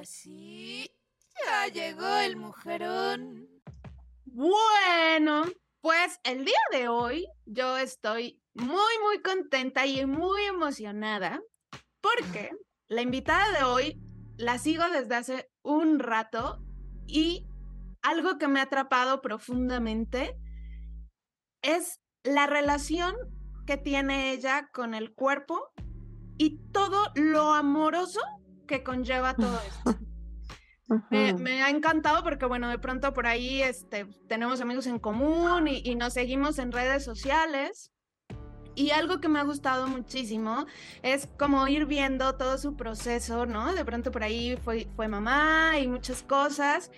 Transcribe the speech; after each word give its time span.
Ahora 0.00 0.08
sí, 0.08 0.90
ya 1.44 1.66
llegó 1.66 2.06
el 2.24 2.36
mujerón. 2.36 3.46
Bueno, 4.24 5.42
pues 5.82 6.18
el 6.24 6.46
día 6.46 6.58
de 6.72 6.88
hoy 6.88 7.28
yo 7.44 7.76
estoy 7.76 8.42
muy, 8.54 8.94
muy 9.04 9.20
contenta 9.22 9.84
y 9.84 10.06
muy 10.06 10.40
emocionada 10.44 11.42
porque 12.00 12.50
la 12.88 13.02
invitada 13.02 13.58
de 13.58 13.64
hoy 13.64 14.00
la 14.38 14.56
sigo 14.56 14.84
desde 14.88 15.16
hace 15.16 15.50
un 15.60 15.98
rato 15.98 16.64
y 17.06 17.46
algo 18.00 18.38
que 18.38 18.48
me 18.48 18.60
ha 18.60 18.64
atrapado 18.64 19.20
profundamente 19.20 20.34
es 21.60 22.00
la 22.22 22.46
relación 22.46 23.14
que 23.66 23.76
tiene 23.76 24.32
ella 24.32 24.70
con 24.72 24.94
el 24.94 25.12
cuerpo 25.12 25.60
y 26.38 26.56
todo 26.72 27.12
lo 27.16 27.52
amoroso 27.52 28.20
que 28.70 28.84
conlleva 28.84 29.34
todo 29.34 29.58
esto. 29.66 29.98
Me, 31.10 31.62
ha 31.62 31.70
encantado 31.70 32.22
porque, 32.24 32.46
bueno, 32.46 32.68
de 32.68 32.78
pronto 32.78 33.12
por 33.12 33.26
ahí 33.26 33.62
este, 33.62 34.06
tenemos 34.28 34.60
amigos 34.60 34.86
en 34.86 34.98
común 34.98 35.68
y, 35.68 35.94
nos 35.94 36.14
seguimos 36.14 36.58
en 36.58 36.72
redes 36.72 37.04
sociales. 37.04 37.92
Y 38.76 38.90
algo 38.90 39.20
que 39.20 39.28
me 39.28 39.40
ha 39.40 39.42
gustado 39.42 39.88
muchísimo 39.88 40.66
es 41.02 41.28
como 41.38 41.66
ir 41.68 41.86
viendo 41.86 42.36
todo 42.36 42.56
su 42.58 42.76
proceso, 42.76 43.44
¿no? 43.44 43.74
De 43.74 43.84
pronto 43.84 44.10
por 44.10 44.22
ahí 44.22 44.56
fue, 44.64 44.88
fue 44.96 45.06
mamá 45.08 45.78
y 45.78 45.86
muchas 45.86 46.22
cosas. 46.22 46.90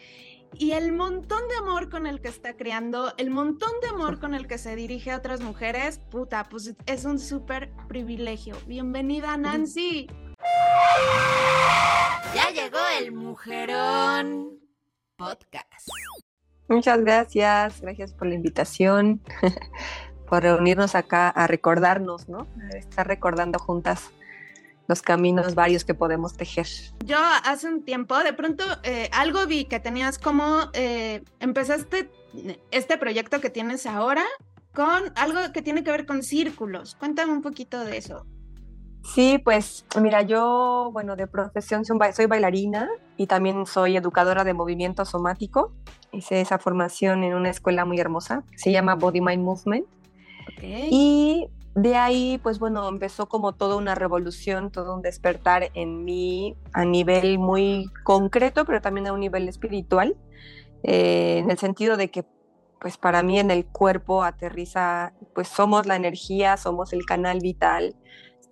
Y 0.58 0.72
el 0.72 0.92
montón 0.92 1.48
de 1.48 1.56
amor 1.56 1.88
con 1.90 2.06
el 2.06 2.20
que 2.20 2.28
está 2.28 2.56
creando, 2.56 3.12
el 3.16 3.30
montón 3.30 3.72
de 3.80 3.88
amor 3.88 4.20
con 4.20 4.34
el 4.34 4.46
que 4.46 4.58
se 4.58 4.76
dirige 4.76 5.10
a 5.10 5.16
otras 5.16 5.40
mujeres, 5.40 5.98
puta, 6.10 6.44
pues 6.44 6.74
es 6.86 7.04
un 7.04 7.18
súper 7.18 7.72
privilegio. 7.88 8.56
Bienvenida, 8.66 9.36
Nancy. 9.38 10.08
Ya 12.34 12.50
llegó 12.50 12.78
el 12.98 13.12
Mujerón 13.12 14.58
Podcast. 15.16 15.88
Muchas 16.68 17.00
gracias, 17.00 17.80
gracias 17.80 18.12
por 18.14 18.28
la 18.28 18.34
invitación, 18.34 19.20
por 20.28 20.42
reunirnos 20.42 20.94
acá 20.94 21.28
a 21.28 21.46
recordarnos, 21.46 22.28
¿no? 22.28 22.46
A 22.72 22.76
estar 22.76 23.06
recordando 23.06 23.58
juntas 23.58 24.10
los 24.88 25.02
caminos 25.02 25.54
varios 25.54 25.84
que 25.84 25.94
podemos 25.94 26.36
tejer. 26.36 26.66
Yo 27.04 27.18
hace 27.44 27.68
un 27.68 27.84
tiempo, 27.84 28.18
de 28.18 28.32
pronto, 28.32 28.64
eh, 28.82 29.08
algo 29.12 29.46
vi 29.46 29.64
que 29.64 29.80
tenías 29.80 30.18
como, 30.18 30.70
eh, 30.72 31.22
empezaste 31.40 32.10
este 32.70 32.98
proyecto 32.98 33.40
que 33.40 33.50
tienes 33.50 33.86
ahora 33.86 34.24
con 34.74 35.12
algo 35.16 35.52
que 35.52 35.62
tiene 35.62 35.84
que 35.84 35.90
ver 35.90 36.06
con 36.06 36.22
círculos. 36.22 36.94
Cuéntame 36.94 37.32
un 37.32 37.42
poquito 37.42 37.84
de 37.84 37.98
eso. 37.98 38.26
Sí, 39.04 39.38
pues 39.38 39.84
mira, 40.00 40.22
yo, 40.22 40.90
bueno, 40.92 41.16
de 41.16 41.26
profesión 41.26 41.84
soy 41.84 42.26
bailarina 42.26 42.88
y 43.16 43.26
también 43.26 43.66
soy 43.66 43.96
educadora 43.96 44.44
de 44.44 44.54
movimiento 44.54 45.04
somático. 45.04 45.72
Hice 46.12 46.40
esa 46.40 46.58
formación 46.58 47.24
en 47.24 47.34
una 47.34 47.50
escuela 47.50 47.84
muy 47.84 47.98
hermosa, 47.98 48.44
se 48.56 48.70
llama 48.70 48.94
Body 48.94 49.20
Mind 49.20 49.42
Movement. 49.42 49.86
Y 50.62 51.48
de 51.74 51.96
ahí, 51.96 52.38
pues 52.42 52.58
bueno, 52.58 52.88
empezó 52.88 53.28
como 53.28 53.54
toda 53.54 53.76
una 53.76 53.94
revolución, 53.94 54.70
todo 54.70 54.94
un 54.94 55.02
despertar 55.02 55.70
en 55.74 56.04
mí 56.04 56.56
a 56.72 56.84
nivel 56.84 57.38
muy 57.38 57.90
concreto, 58.04 58.64
pero 58.64 58.80
también 58.80 59.06
a 59.06 59.12
un 59.12 59.20
nivel 59.20 59.48
espiritual, 59.48 60.16
eh, 60.82 61.38
en 61.38 61.50
el 61.50 61.58
sentido 61.58 61.96
de 61.96 62.10
que 62.10 62.24
pues 62.80 62.96
para 62.98 63.22
mí 63.22 63.38
en 63.38 63.52
el 63.52 63.64
cuerpo 63.64 64.24
aterriza, 64.24 65.12
pues 65.34 65.46
somos 65.46 65.86
la 65.86 65.94
energía, 65.94 66.56
somos 66.56 66.92
el 66.92 67.06
canal 67.06 67.38
vital, 67.40 67.94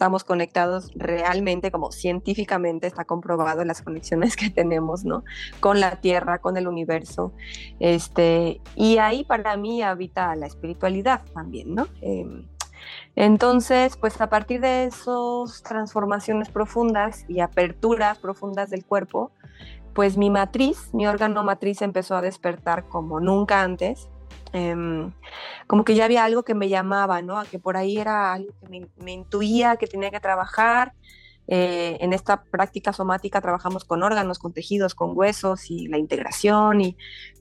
estamos 0.01 0.25
conectados 0.25 0.91
realmente, 0.95 1.71
como 1.71 1.93
científicamente 1.93 2.87
está 2.87 3.05
comprobado 3.05 3.67
las 3.67 3.83
conexiones 3.83 4.35
que 4.35 4.49
tenemos, 4.49 5.05
¿no? 5.05 5.25
Con 5.61 5.79
la 5.79 5.97
Tierra, 5.97 6.39
con 6.39 6.57
el 6.57 6.67
universo. 6.67 7.35
Este, 7.81 8.63
y 8.77 8.97
ahí 8.97 9.25
para 9.25 9.59
mí 9.59 9.83
habita 9.83 10.35
la 10.37 10.47
espiritualidad 10.47 11.21
también, 11.35 11.75
¿no? 11.75 11.87
Em, 12.01 12.47
entonces, 13.15 13.99
pues 13.99 14.19
a 14.23 14.31
partir 14.31 14.63
de 14.63 14.85
esas 14.85 15.63
transformaciones 15.63 16.49
profundas 16.49 17.27
y 17.29 17.41
aperturas 17.41 18.17
profundas 18.17 18.71
del 18.71 18.87
cuerpo, 18.87 19.33
pues 19.93 20.17
mi 20.17 20.31
matriz, 20.31 20.95
mi 20.95 21.07
órgano 21.07 21.45
matriz 21.45 21.83
empezó 21.83 22.17
a 22.17 22.23
despertar 22.23 22.89
como 22.89 23.21
nunca 23.21 23.61
antes 23.61 24.09
Em, 24.53 25.13
como 25.67 25.85
que 25.85 25.95
ya 25.95 26.05
había 26.05 26.25
algo 26.25 26.43
que 26.43 26.55
me 26.55 26.69
llamaba, 26.69 27.23
¿no? 27.23 27.39
A 27.39 27.45
que 27.45 27.59
por 27.59 27.77
ahí 27.77 27.99
era 27.99 28.33
algo 28.33 28.53
que 28.61 28.89
me, 28.97 29.13
intuía 29.13 29.77
que 29.77 29.87
tenía 29.87 30.11
que 30.11 30.21
trabajar. 30.21 30.93
Eh, 31.47 31.99
en 32.01 32.13
esta 32.13 32.45
práctica 32.45 32.93
somática 32.93 33.41
trabajamos 33.41 33.85
con 33.85 34.03
órganos, 34.03 34.39
con 34.39 34.53
tejidos, 34.53 34.95
con 34.95 35.17
huesos 35.17 35.71
y 35.71 35.89
la 35.89 35.99
integración, 35.99 36.81
y, 36.81 36.97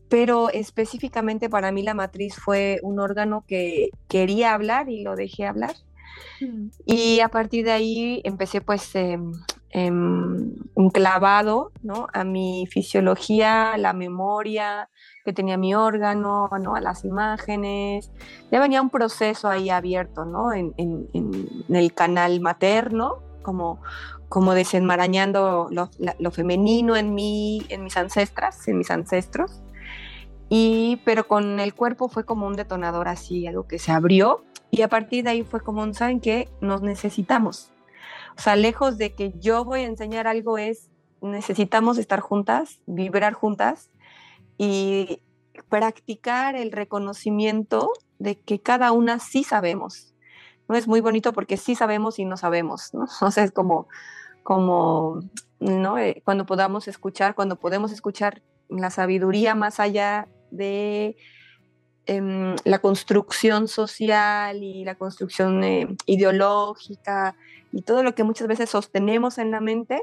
pero 0.09 0.50
específicamente 0.50 1.50
para 1.50 1.72
mí 1.72 1.84
la 1.84 1.94
matriz 1.94 2.36
fue 2.36 2.80
un 2.81 3.00
órgano 3.00 3.46
que 3.48 3.90
quería 4.08 4.53
hablar 4.53 4.90
y 4.90 5.03
lo 5.03 5.16
dejé 5.16 5.46
hablar. 5.46 5.75
Mm. 6.42 6.69
Y 6.86 7.19
a 7.19 7.30
partir 7.30 7.66
de 7.66 7.72
ahí 7.72 8.22
empecé 8.24 8.62
pues 8.62 8.96
eh, 8.96 9.19
un 9.74 10.90
clavado 10.91 11.72
¿no? 11.84 12.07
a 12.13 12.24
mi 12.24 12.68
fisiología, 12.72 13.78
la 13.78 13.94
memoria, 13.94 14.90
que 15.24 15.34
tenía 15.34 15.57
mi 15.57 15.75
órgano, 15.75 16.50
¿no? 16.59 16.75
a 16.75 16.81
las 16.81 17.06
imágenes. 17.06 18.12
Ya 18.52 18.59
venía 18.59 18.81
un 18.81 18.90
proceso 18.90 19.47
ahí 19.47 19.69
abierto 19.69 20.25
¿no? 20.25 20.53
en, 20.53 20.74
el 21.69 21.94
canal 21.94 22.40
materno, 22.41 23.24
como, 23.44 23.80
desenmarañando 24.53 25.69
lo, 25.69 26.31
femenino 26.31 26.96
en, 26.96 27.13
mí, 27.13 27.66
en 27.69 27.84
mis 27.84 27.97
ancestras, 27.97 28.68
en 28.68 28.78
mis 28.78 28.91
ancestros. 28.91 29.62
Y, 30.51 31.00
pero 31.06 31.28
con 31.28 31.59
el 31.59 31.75
cuerpo 31.75 32.09
fue 32.09 32.25
como 32.25 32.47
un 32.47 32.56
detonador 32.56 33.07
así, 33.07 33.46
algo 33.46 33.68
que 33.68 33.78
se 33.78 33.91
abrió 33.91 34.44
y 34.72 34.81
a 34.81 34.88
partir 34.88 35.24
de 35.24 35.31
ahí 35.31 35.44
fue 35.44 35.62
como, 35.62 35.91
¿saben 35.94 36.19
qué? 36.19 36.50
Nos 36.62 36.81
necesitamos. 36.81 37.72
O 38.40 38.42
sea, 38.42 38.56
lejos 38.56 38.98
de 38.98 39.14
que 39.16 39.34
yo 39.38 39.66
voy 39.66 39.82
a 39.82 39.88
enseñar 39.88 40.26
algo 40.26 40.58
es, 40.58 40.90
necesitamos 41.20 41.98
estar 41.98 42.22
juntas, 42.22 42.80
vibrar 42.86 43.34
juntas 43.34 43.92
y 44.58 45.22
practicar 45.68 46.56
el 46.56 46.72
reconocimiento 46.72 47.92
de 48.18 48.40
que 48.40 48.62
cada 48.62 48.94
una 48.94 49.20
sí 49.20 49.44
sabemos. 49.44 50.16
No 50.70 50.78
es 50.78 50.88
muy 50.88 51.02
bonito 51.02 51.34
porque 51.34 51.58
sí 51.58 51.76
sabemos 51.76 52.18
y 52.18 52.24
no 52.24 52.38
sabemos, 52.38 52.94
¿no? 52.94 53.08
O 53.28 53.30
sea, 53.30 53.44
es 53.44 53.52
como, 53.52 53.90
como 54.42 55.20
¿no? 55.60 55.98
Eh, 55.98 56.22
cuando 56.24 56.46
podamos 56.46 56.88
escuchar, 56.88 57.36
cuando 57.36 57.58
podemos 57.58 57.92
escuchar 57.92 58.42
la 58.70 58.90
sabiduría 58.90 59.54
más 59.54 59.82
allá 59.82 60.30
de 60.50 61.18
em, 62.06 62.56
la 62.64 62.80
construcción 62.80 63.68
social 63.68 64.64
y 64.64 64.86
la 64.86 64.96
construcción 64.96 65.62
eh, 65.66 65.90
ideológica 66.06 67.36
y 67.72 67.81
todo 67.81 68.03
lo 68.03 68.16
que 68.16 68.24
muchas 68.24 68.47
veces 68.47 68.69
sostenemos 68.69 69.38
en 69.38 69.52
la 69.52 69.62
mente, 69.62 70.02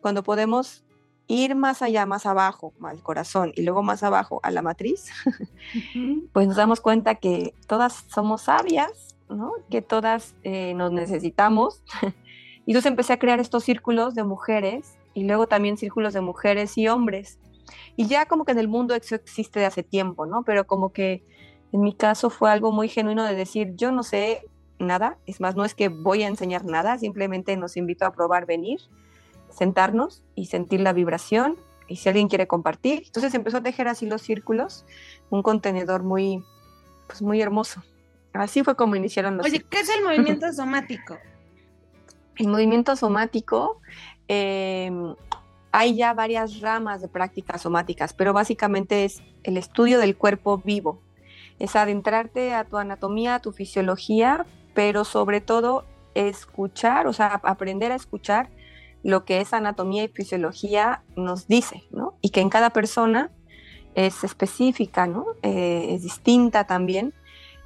cuando 0.00 0.22
podemos 0.22 0.84
ir 1.26 1.54
más 1.54 1.82
allá, 1.82 2.06
más 2.06 2.26
abajo, 2.26 2.72
al 2.82 3.02
corazón 3.02 3.52
y 3.54 3.62
luego 3.62 3.82
más 3.82 4.02
abajo 4.02 4.40
a 4.42 4.50
la 4.50 4.62
matriz, 4.62 5.10
pues 6.32 6.48
nos 6.48 6.56
damos 6.56 6.80
cuenta 6.80 7.16
que 7.16 7.54
todas 7.66 8.04
somos 8.08 8.42
sabias, 8.42 9.16
¿no? 9.28 9.52
que 9.70 9.82
todas 9.82 10.34
eh, 10.42 10.74
nos 10.74 10.90
necesitamos. 10.90 11.82
y 12.66 12.72
entonces 12.72 12.90
empecé 12.90 13.12
a 13.12 13.18
crear 13.18 13.40
estos 13.40 13.64
círculos 13.64 14.14
de 14.14 14.24
mujeres 14.24 14.96
y 15.12 15.24
luego 15.24 15.46
también 15.46 15.76
círculos 15.76 16.14
de 16.14 16.22
mujeres 16.22 16.78
y 16.78 16.88
hombres. 16.88 17.38
Y 17.96 18.06
ya 18.06 18.26
como 18.26 18.46
que 18.46 18.52
en 18.52 18.58
el 18.58 18.68
mundo 18.68 18.94
eso 18.94 19.14
existe 19.14 19.60
de 19.60 19.66
hace 19.66 19.82
tiempo, 19.82 20.24
¿no? 20.24 20.42
Pero 20.44 20.66
como 20.66 20.92
que 20.92 21.22
en 21.72 21.82
mi 21.82 21.92
caso 21.92 22.30
fue 22.30 22.50
algo 22.50 22.72
muy 22.72 22.88
genuino 22.88 23.24
de 23.24 23.34
decir, 23.34 23.74
yo 23.76 23.92
no 23.92 24.02
sé 24.02 24.42
nada, 24.78 25.18
es 25.26 25.40
más, 25.40 25.56
no 25.56 25.64
es 25.64 25.74
que 25.74 25.88
voy 25.88 26.22
a 26.22 26.28
enseñar 26.28 26.64
nada, 26.64 26.98
simplemente 26.98 27.56
nos 27.56 27.76
invito 27.76 28.06
a 28.06 28.12
probar 28.12 28.46
venir 28.46 28.80
sentarnos 29.50 30.22
y 30.34 30.46
sentir 30.46 30.80
la 30.80 30.92
vibración 30.92 31.56
y 31.88 31.96
si 31.96 32.08
alguien 32.08 32.28
quiere 32.28 32.46
compartir. 32.46 33.02
Entonces 33.06 33.34
empezó 33.34 33.58
a 33.58 33.62
tejer 33.62 33.88
así 33.88 34.06
los 34.06 34.22
círculos, 34.22 34.84
un 35.30 35.42
contenedor 35.42 36.02
muy, 36.02 36.44
pues 37.06 37.22
muy 37.22 37.40
hermoso. 37.40 37.82
Así 38.32 38.62
fue 38.62 38.76
como 38.76 38.94
iniciaron 38.94 39.36
los. 39.36 39.46
Oye, 39.46 39.64
¿qué 39.68 39.80
es 39.80 39.88
el 39.88 40.04
movimiento 40.04 40.52
somático? 40.52 41.16
El 42.36 42.48
movimiento 42.48 42.94
somático, 42.94 43.80
em, 44.28 45.14
hay 45.72 45.96
ya 45.96 46.14
varias 46.14 46.60
ramas 46.60 47.00
de 47.00 47.08
prácticas 47.08 47.62
somáticas, 47.62 48.12
pero 48.12 48.32
básicamente 48.32 49.04
es 49.04 49.22
el 49.42 49.56
estudio 49.56 49.98
del 49.98 50.16
cuerpo 50.16 50.58
vivo. 50.58 51.00
Es 51.58 51.74
adentrarte 51.74 52.54
a 52.54 52.62
tu 52.64 52.76
anatomía, 52.76 53.36
a 53.36 53.40
tu 53.40 53.50
fisiología, 53.50 54.46
pero 54.78 55.04
sobre 55.04 55.40
todo 55.40 55.84
escuchar, 56.14 57.08
o 57.08 57.12
sea, 57.12 57.40
aprender 57.42 57.90
a 57.90 57.96
escuchar 57.96 58.48
lo 59.02 59.24
que 59.24 59.40
esa 59.40 59.56
anatomía 59.56 60.04
y 60.04 60.08
fisiología 60.08 61.02
nos 61.16 61.48
dice, 61.48 61.82
¿no? 61.90 62.14
Y 62.20 62.30
que 62.30 62.42
en 62.42 62.48
cada 62.48 62.70
persona 62.70 63.32
es 63.96 64.22
específica, 64.22 65.08
¿no? 65.08 65.26
Eh, 65.42 65.94
es 65.94 66.04
distinta 66.04 66.62
también. 66.62 67.12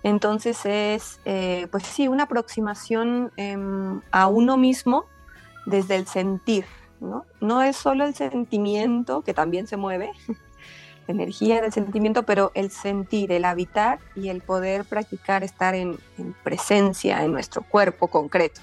Entonces 0.03 0.65
es, 0.65 1.21
eh, 1.27 1.69
pues 1.71 1.83
sí, 1.83 2.09
una 2.09 2.23
aproximación 2.23 3.31
em, 3.37 4.01
a 4.11 4.27
uno 4.29 4.57
mismo 4.57 5.05
desde 5.67 5.97
el 5.97 6.07
sentir, 6.07 6.65
¿no? 6.99 7.27
No 7.43 7.61
es 7.61 7.77
solo 7.77 8.07
el 8.07 8.15
sentimiento, 8.15 9.21
que 9.21 9.35
también 9.35 9.67
se 9.67 9.77
mueve, 9.77 10.13
energía 11.13 11.61
del 11.61 11.73
sentimiento, 11.73 12.25
pero 12.25 12.51
el 12.55 12.71
sentir, 12.71 13.33
el 13.33 13.45
habitar 13.45 13.99
y 14.15 14.29
el 14.29 14.41
poder 14.41 14.85
practicar 14.85 15.45
estar 15.45 15.75
en, 15.75 15.99
presencia 16.43 17.25
en 17.25 17.33
nuestro 17.33 17.63
cuerpo 17.63 18.09
concreto. 18.09 18.61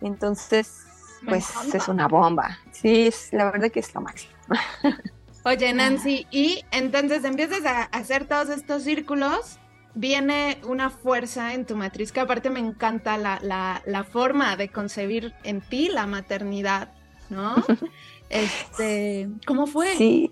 Entonces, 0.00 0.84
pues 1.26 1.46
es 1.74 1.88
una 1.88 2.08
bomba. 2.08 2.58
Sí, 2.72 3.08
es, 3.08 3.32
la 3.32 3.50
verdad 3.50 3.70
que 3.70 3.80
es 3.80 3.94
lo 3.94 4.00
máximo. 4.00 4.32
Oye, 5.44 5.72
Nancy, 5.72 6.26
y 6.30 6.64
entonces 6.70 7.24
empiezas 7.24 7.64
a 7.64 7.82
hacer 7.84 8.26
todos 8.26 8.50
estos 8.50 8.82
círculos, 8.82 9.58
viene 9.94 10.60
una 10.64 10.90
fuerza 10.90 11.54
en 11.54 11.64
tu 11.64 11.76
matriz, 11.76 12.12
que 12.12 12.20
aparte 12.20 12.50
me 12.50 12.60
encanta 12.60 13.16
la, 13.16 13.82
la 13.84 14.04
forma 14.04 14.56
de 14.56 14.68
concebir 14.68 15.34
en 15.42 15.60
ti 15.60 15.88
la 15.88 16.06
maternidad, 16.06 16.92
¿no? 17.28 17.54
Este, 18.30 19.28
¿cómo 19.44 19.66
fue? 19.66 19.96
Sí, 19.96 20.30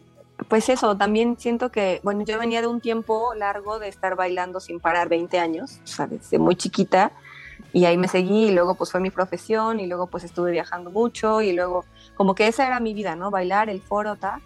pues 0.48 0.68
eso, 0.68 0.96
también 0.96 1.36
siento 1.38 1.70
que, 1.70 2.00
bueno, 2.04 2.24
yo 2.24 2.38
venía 2.38 2.60
de 2.60 2.68
un 2.68 2.80
tiempo 2.80 3.34
largo 3.34 3.78
de 3.78 3.88
estar 3.88 4.14
bailando 4.14 4.60
sin 4.60 4.78
parar, 4.78 5.08
20 5.08 5.38
años, 5.38 5.80
o 5.82 5.86
sea, 5.86 6.06
desde 6.06 6.38
muy 6.38 6.54
chiquita, 6.54 7.10
y 7.72 7.84
ahí 7.86 7.96
me 7.96 8.06
seguí, 8.06 8.46
y 8.46 8.50
luego 8.52 8.76
pues 8.76 8.92
fue 8.92 9.00
mi 9.00 9.10
profesión, 9.10 9.80
y 9.80 9.86
luego 9.86 10.06
pues 10.06 10.22
estuve 10.24 10.52
viajando 10.52 10.90
mucho, 10.90 11.42
y 11.42 11.52
luego 11.52 11.84
como 12.14 12.34
que 12.34 12.46
esa 12.46 12.66
era 12.66 12.78
mi 12.78 12.94
vida, 12.94 13.16
¿no? 13.16 13.30
Bailar, 13.30 13.68
el 13.68 13.80
foro, 13.80 14.16
tal, 14.16 14.40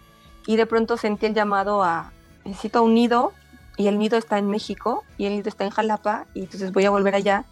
y 0.47 0.55
de 0.55 0.65
pronto 0.65 0.97
sentí 0.97 1.27
el 1.27 1.33
llamado 1.33 1.83
a, 1.83 2.11
necesito 2.43 2.81
un 2.83 2.95
nido, 2.95 3.31
y 3.77 3.87
el 3.87 3.97
nido 3.97 4.17
está 4.17 4.37
en 4.37 4.49
México, 4.49 5.03
y 5.17 5.25
el 5.25 5.33
nido 5.33 5.49
está 5.49 5.63
en 5.63 5.69
Jalapa, 5.69 6.25
y 6.33 6.41
entonces 6.41 6.71
voy 6.71 6.85
a 6.85 6.89
volver 6.89 7.15
allá. 7.15 7.45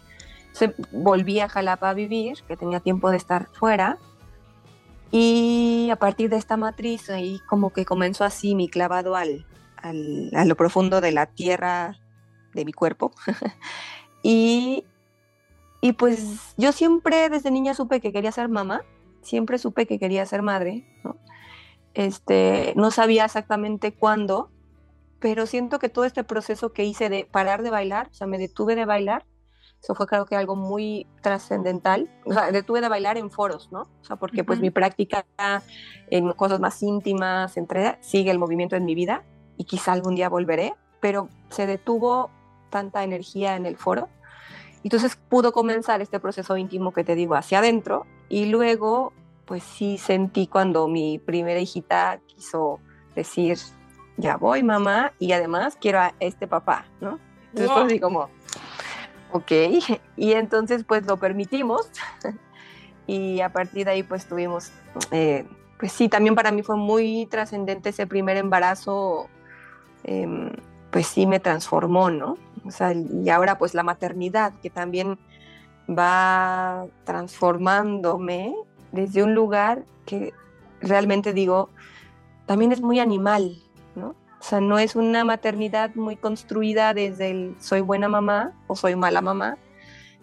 Entonces 0.52 0.74
volví 0.92 1.40
a 1.40 1.48
Jalapa 1.48 1.90
a 1.90 1.94
vivir, 1.94 2.42
que 2.46 2.56
tenía 2.56 2.80
tiempo 2.80 3.10
de 3.10 3.16
estar 3.16 3.48
fuera, 3.54 3.98
y 5.14 5.90
a 5.92 5.96
partir 5.96 6.30
de 6.30 6.36
esta 6.36 6.56
matriz, 6.56 7.10
ahí 7.10 7.38
como 7.46 7.70
que 7.70 7.84
comenzó 7.84 8.24
así 8.24 8.54
mi 8.54 8.70
clavado 8.70 9.14
al, 9.14 9.44
a 9.82 10.44
lo 10.46 10.56
profundo 10.56 11.02
de 11.02 11.12
la 11.12 11.26
tierra 11.26 11.98
de 12.54 12.64
mi 12.64 12.72
cuerpo. 12.72 13.12
y, 14.22 14.84
y 15.82 15.92
pues 15.92 16.54
yo 16.56 16.72
siempre 16.72 17.28
desde 17.28 17.50
niña 17.50 17.74
supe 17.74 18.00
que 18.00 18.10
quería 18.10 18.32
ser 18.32 18.48
mamá, 18.48 18.84
siempre 19.20 19.58
supe 19.58 19.86
que 19.86 19.98
quería 19.98 20.24
ser 20.24 20.40
madre. 20.40 20.86
Este, 21.92 22.72
no 22.74 22.90
sabía 22.90 23.26
exactamente 23.26 23.92
cuándo, 23.92 24.50
pero 25.18 25.44
siento 25.44 25.78
que 25.78 25.90
todo 25.90 26.06
este 26.06 26.24
proceso 26.24 26.72
que 26.72 26.84
hice 26.84 27.10
de 27.10 27.28
parar 27.30 27.62
de 27.62 27.68
bailar, 27.68 28.08
o 28.10 28.14
sea, 28.14 28.26
me 28.26 28.38
detuve 28.38 28.76
de 28.76 28.86
bailar, 28.86 29.26
eso 29.82 29.96
fue 29.96 30.06
creo 30.06 30.26
que 30.26 30.36
algo 30.36 30.54
muy 30.54 31.08
trascendental. 31.22 32.08
O 32.24 32.32
sea, 32.32 32.52
detuve 32.52 32.80
de 32.80 32.88
bailar 32.88 33.18
en 33.18 33.30
foros, 33.30 33.68
¿no? 33.72 33.88
O 34.00 34.04
sea, 34.04 34.14
porque 34.14 34.44
pues 34.44 34.60
mi 34.60 34.70
práctica 34.70 35.24
en 36.08 36.32
cosas 36.34 36.60
más 36.60 36.80
íntimas, 36.84 37.56
entre, 37.56 37.98
sigue 38.00 38.30
el 38.30 38.38
movimiento 38.38 38.76
en 38.76 38.84
mi 38.84 38.94
vida 38.94 39.24
y 39.56 39.64
quizá 39.64 39.92
algún 39.92 40.14
día 40.14 40.28
volveré, 40.28 40.74
pero 41.00 41.28
se 41.50 41.66
detuvo 41.66 42.30
tanta 42.70 43.02
energía 43.02 43.56
en 43.56 43.66
el 43.66 43.76
foro. 43.76 44.08
Entonces 44.84 45.16
pudo 45.16 45.52
comenzar 45.52 46.00
este 46.00 46.20
proceso 46.20 46.56
íntimo 46.56 46.92
que 46.92 47.02
te 47.02 47.16
digo 47.16 47.34
hacia 47.34 47.58
adentro 47.58 48.06
y 48.28 48.46
luego 48.46 49.12
pues 49.46 49.64
sí 49.64 49.98
sentí 49.98 50.46
cuando 50.46 50.86
mi 50.86 51.18
primera 51.18 51.58
hijita 51.58 52.20
quiso 52.28 52.78
decir, 53.16 53.58
ya 54.16 54.36
voy 54.36 54.62
mamá 54.62 55.12
y 55.18 55.32
además 55.32 55.76
quiero 55.80 55.98
a 55.98 56.14
este 56.20 56.46
papá, 56.46 56.86
¿no? 57.00 57.18
Entonces 57.52 57.68
wow. 57.68 57.84
así 57.84 58.00
como, 58.00 58.30
Ok, 59.32 59.50
y 60.16 60.32
entonces 60.32 60.84
pues 60.84 61.06
lo 61.06 61.16
permitimos 61.16 61.90
y 63.06 63.40
a 63.40 63.50
partir 63.52 63.86
de 63.86 63.92
ahí 63.92 64.02
pues 64.02 64.26
tuvimos, 64.26 64.70
eh, 65.10 65.46
pues 65.78 65.92
sí, 65.92 66.08
también 66.08 66.34
para 66.34 66.52
mí 66.52 66.62
fue 66.62 66.76
muy 66.76 67.26
trascendente 67.26 67.88
ese 67.88 68.06
primer 68.06 68.36
embarazo, 68.36 69.28
eh, 70.04 70.52
pues 70.90 71.06
sí 71.06 71.26
me 71.26 71.40
transformó, 71.40 72.10
¿no? 72.10 72.36
O 72.64 72.70
sea, 72.70 72.92
y 72.92 73.28
ahora 73.30 73.58
pues 73.58 73.74
la 73.74 73.82
maternidad 73.82 74.52
que 74.60 74.70
también 74.70 75.18
va 75.88 76.86
transformándome 77.04 78.54
desde 78.92 79.22
un 79.22 79.34
lugar 79.34 79.84
que 80.06 80.32
realmente 80.80 81.32
digo, 81.32 81.70
también 82.46 82.72
es 82.72 82.80
muy 82.80 83.00
animal. 83.00 83.56
O 84.42 84.44
sea, 84.44 84.60
no 84.60 84.80
es 84.80 84.96
una 84.96 85.24
maternidad 85.24 85.94
muy 85.94 86.16
construida 86.16 86.94
desde 86.94 87.30
el 87.30 87.54
soy 87.60 87.80
buena 87.80 88.08
mamá 88.08 88.52
o 88.66 88.74
soy 88.74 88.96
mala 88.96 89.20
mamá, 89.20 89.56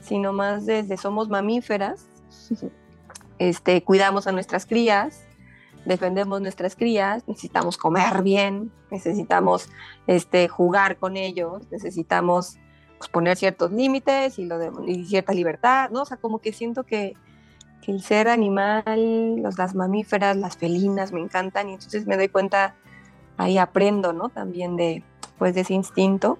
sino 0.01 0.33
más 0.33 0.65
desde 0.65 0.97
somos 0.97 1.29
mamíferas, 1.29 2.05
este, 3.39 3.81
cuidamos 3.81 4.27
a 4.27 4.33
nuestras 4.33 4.65
crías, 4.65 5.23
defendemos 5.85 6.41
nuestras 6.41 6.75
crías, 6.75 7.25
necesitamos 7.29 7.77
comer 7.77 8.21
bien, 8.21 8.73
necesitamos 8.91 9.69
este, 10.05 10.49
jugar 10.49 10.97
con 10.97 11.15
ellos, 11.15 11.71
necesitamos 11.71 12.57
pues, 12.97 13.09
poner 13.09 13.37
ciertos 13.37 13.71
límites 13.71 14.37
y, 14.37 14.43
lo 14.43 14.57
de, 14.57 14.69
y 14.85 15.05
cierta 15.05 15.31
libertad, 15.31 15.91
¿no? 15.91 16.01
O 16.01 16.05
sea, 16.05 16.17
como 16.17 16.39
que 16.39 16.51
siento 16.51 16.83
que, 16.83 17.15
que 17.81 17.93
el 17.93 18.01
ser 18.01 18.27
animal, 18.27 19.37
los, 19.37 19.57
las 19.57 19.75
mamíferas, 19.75 20.35
las 20.35 20.57
felinas 20.57 21.13
me 21.13 21.21
encantan 21.21 21.69
y 21.69 21.75
entonces 21.75 22.05
me 22.05 22.17
doy 22.17 22.27
cuenta 22.27 22.75
ahí 23.39 23.57
aprendo, 23.57 24.11
¿no? 24.11 24.29
También 24.29 24.75
de, 24.75 25.03
pues, 25.37 25.55
de 25.55 25.61
ese 25.61 25.73
instinto. 25.73 26.37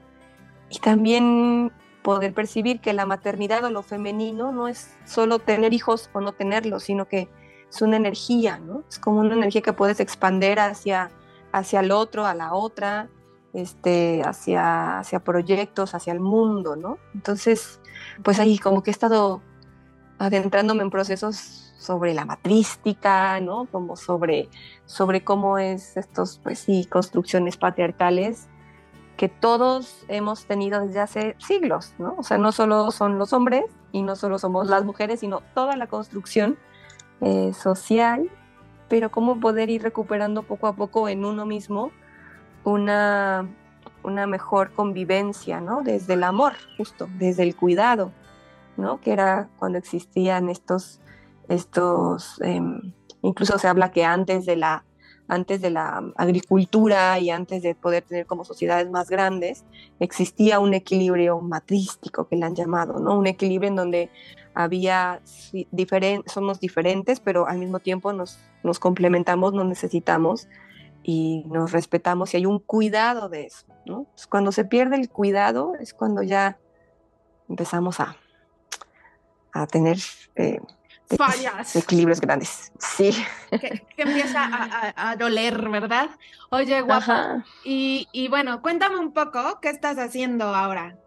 Y 0.70 0.80
también 0.80 1.72
poder 2.04 2.34
percibir 2.34 2.82
que 2.82 2.94
la 2.94 3.06
maternidad 3.06 3.64
o 3.64 3.70
lo 3.70 3.84
femenino 3.84 4.52
no 4.52 4.68
es 4.68 4.98
solo 5.06 5.40
tener 5.40 5.74
hijos 5.74 6.10
o 6.14 6.22
no 6.22 6.34
tenerlos, 6.34 6.84
sino 6.84 7.08
que 7.08 7.30
es 7.70 7.82
una 7.82 7.96
energía, 7.96 8.60
¿no? 8.60 8.84
Es 8.90 9.00
como 9.00 9.22
una 9.22 9.34
energía 9.34 9.62
que 9.62 9.74
puedes 9.74 10.02
expander 10.02 10.60
hacia, 10.60 11.10
hacia 11.54 11.80
el 11.80 11.92
otro, 11.92 12.26
a 12.26 12.34
la 12.36 12.54
otra, 12.54 13.08
este, 13.54 14.22
hacia, 14.26 15.00
hacia 15.00 15.20
proyectos, 15.22 15.96
hacia 15.96 16.12
el 16.12 16.20
mundo, 16.20 16.76
¿no? 16.76 16.98
Entonces, 17.14 17.80
pues 18.24 18.40
ahí 18.40 18.58
como 18.58 18.84
que 18.84 18.92
he 18.92 18.94
estado 18.94 19.42
adentrándome 20.18 20.84
en 20.84 20.90
procesos 20.90 21.69
sobre 21.80 22.14
la 22.14 22.26
matrística, 22.26 23.40
¿no? 23.40 23.66
Como 23.72 23.96
sobre, 23.96 24.50
sobre 24.86 25.24
cómo 25.24 25.58
es 25.58 25.96
estos, 25.98 26.40
pues 26.44 26.68
construcciones 26.90 27.58
patriarcales 27.58 28.48
que 29.16 29.30
todos 29.30 30.06
hemos 30.08 30.46
tenido 30.46 30.82
desde 30.86 31.00
hace 31.00 31.36
siglos, 31.40 31.94
¿no? 31.98 32.16
O 32.18 32.24
sea, 32.24 32.38
no 32.38 32.52
solo 32.52 32.92
son 32.92 33.18
los 33.18 33.34
hombres 33.34 33.66
y 33.92 34.02
no 34.02 34.16
solo 34.16 34.40
somos 34.40 34.68
las 34.68 34.86
mujeres, 34.86 35.22
sino 35.22 35.42
toda 35.54 35.76
la 35.76 35.88
construcción 35.88 36.58
eh, 37.22 37.54
social, 37.54 38.30
pero 38.88 39.10
cómo 39.10 39.40
poder 39.40 39.70
ir 39.70 39.82
recuperando 39.84 40.44
poco 40.44 40.68
a 40.68 40.74
poco 40.74 41.10
en 41.10 41.26
uno 41.26 41.46
mismo 41.46 41.92
una, 42.64 43.48
una 44.04 44.28
mejor 44.28 44.72
convivencia, 44.74 45.60
¿no? 45.60 45.82
Desde 45.82 46.14
el 46.14 46.24
amor, 46.24 46.54
justo, 46.78 47.10
desde 47.18 47.44
el 47.44 47.56
cuidado, 47.56 48.12
¿no? 48.78 49.02
Que 49.02 49.12
era 49.12 49.50
cuando 49.60 49.78
existían 49.78 50.50
estos 50.50 51.02
estos, 51.50 52.40
em, 52.42 52.94
incluso 53.22 53.60
se 53.60 53.68
habla 53.68 53.92
que 53.92 54.06
antes 54.06 54.46
de 54.46 54.56
la 54.56 54.86
antes 55.32 55.62
de 55.62 55.70
la 55.70 56.12
agricultura 56.16 57.20
y 57.20 57.30
antes 57.30 57.62
de 57.62 57.76
poder 57.76 58.04
tener 58.04 58.26
como 58.26 58.44
sociedades 58.44 58.90
más 58.90 59.12
grandes, 59.12 59.64
existía 60.00 60.60
un 60.60 60.74
equilibrio 60.74 61.40
matrístico 61.40 62.28
que 62.28 62.36
le 62.36 62.46
han 62.46 62.56
llamado, 62.56 63.00
¿no? 63.00 63.16
Un 63.16 63.28
equilibrio 63.28 63.70
en 63.70 63.76
donde 63.76 64.10
había 64.56 65.22
somos 66.26 66.60
diferentes, 66.60 67.20
pero 67.20 67.48
al 67.48 67.60
mismo 67.60 67.80
tiempo 67.80 68.12
nos, 68.12 68.40
nos 68.64 68.80
complementamos, 68.80 69.54
nos 69.54 69.68
necesitamos 69.68 70.48
y 71.04 71.44
nos 71.48 71.72
respetamos 71.72 72.34
y 72.34 72.38
hay 72.38 72.46
un 72.46 72.60
cuidado 72.60 73.30
de 73.30 73.46
eso, 73.46 73.66
¿no? 73.86 74.08
cuando 74.30 74.52
se 74.52 74.66
pierde 74.66 74.98
el 74.98 75.10
cuidado 75.10 75.74
es 75.80 75.94
cuando 75.94 76.24
ya 76.24 76.58
empezamos 77.48 78.00
a, 78.00 78.18
a 79.54 79.66
tener 79.66 79.98
eh, 80.36 80.60
fallas. 81.18 81.76
Equilibrios 81.76 82.22
grandes, 82.22 82.72
sí. 82.80 83.12
Que, 83.50 83.84
empieza 83.98 84.48
a, 84.96 85.16
doler, 85.16 85.70
¿verdad? 85.70 86.10
Oye, 86.50 86.82
guapa. 86.82 87.44
Y, 87.64 88.08
y, 88.12 88.28
bueno, 88.28 88.62
cuéntame 88.62 88.98
un 88.98 89.14
poco, 89.14 89.60
¿qué 89.62 89.70
estás 89.70 89.98
haciendo 89.98 90.56
ahora? 90.56 90.98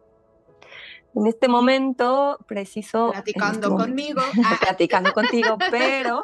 En 1.14 1.26
este 1.26 1.48
momento, 1.48 2.38
preciso. 2.46 3.10
Platicando 3.12 3.68
este 3.68 3.82
conmigo. 3.84 4.22
Platicando 4.60 5.12
contigo, 5.12 5.58
pero. 5.70 6.22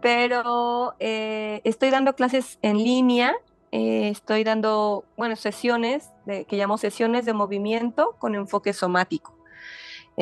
Pero 0.00 0.94
eh, 0.98 1.60
estoy 1.64 1.90
dando 1.90 2.14
clases 2.14 2.58
en 2.62 2.78
línea. 2.78 3.34
Eh, 3.70 4.08
estoy 4.08 4.44
dando, 4.44 5.04
bueno, 5.16 5.36
sesiones 5.36 6.10
de, 6.26 6.44
que 6.44 6.56
llamo 6.56 6.76
sesiones 6.76 7.24
de 7.24 7.32
movimiento 7.32 8.16
con 8.18 8.34
enfoque 8.34 8.72
somático. 8.72 9.38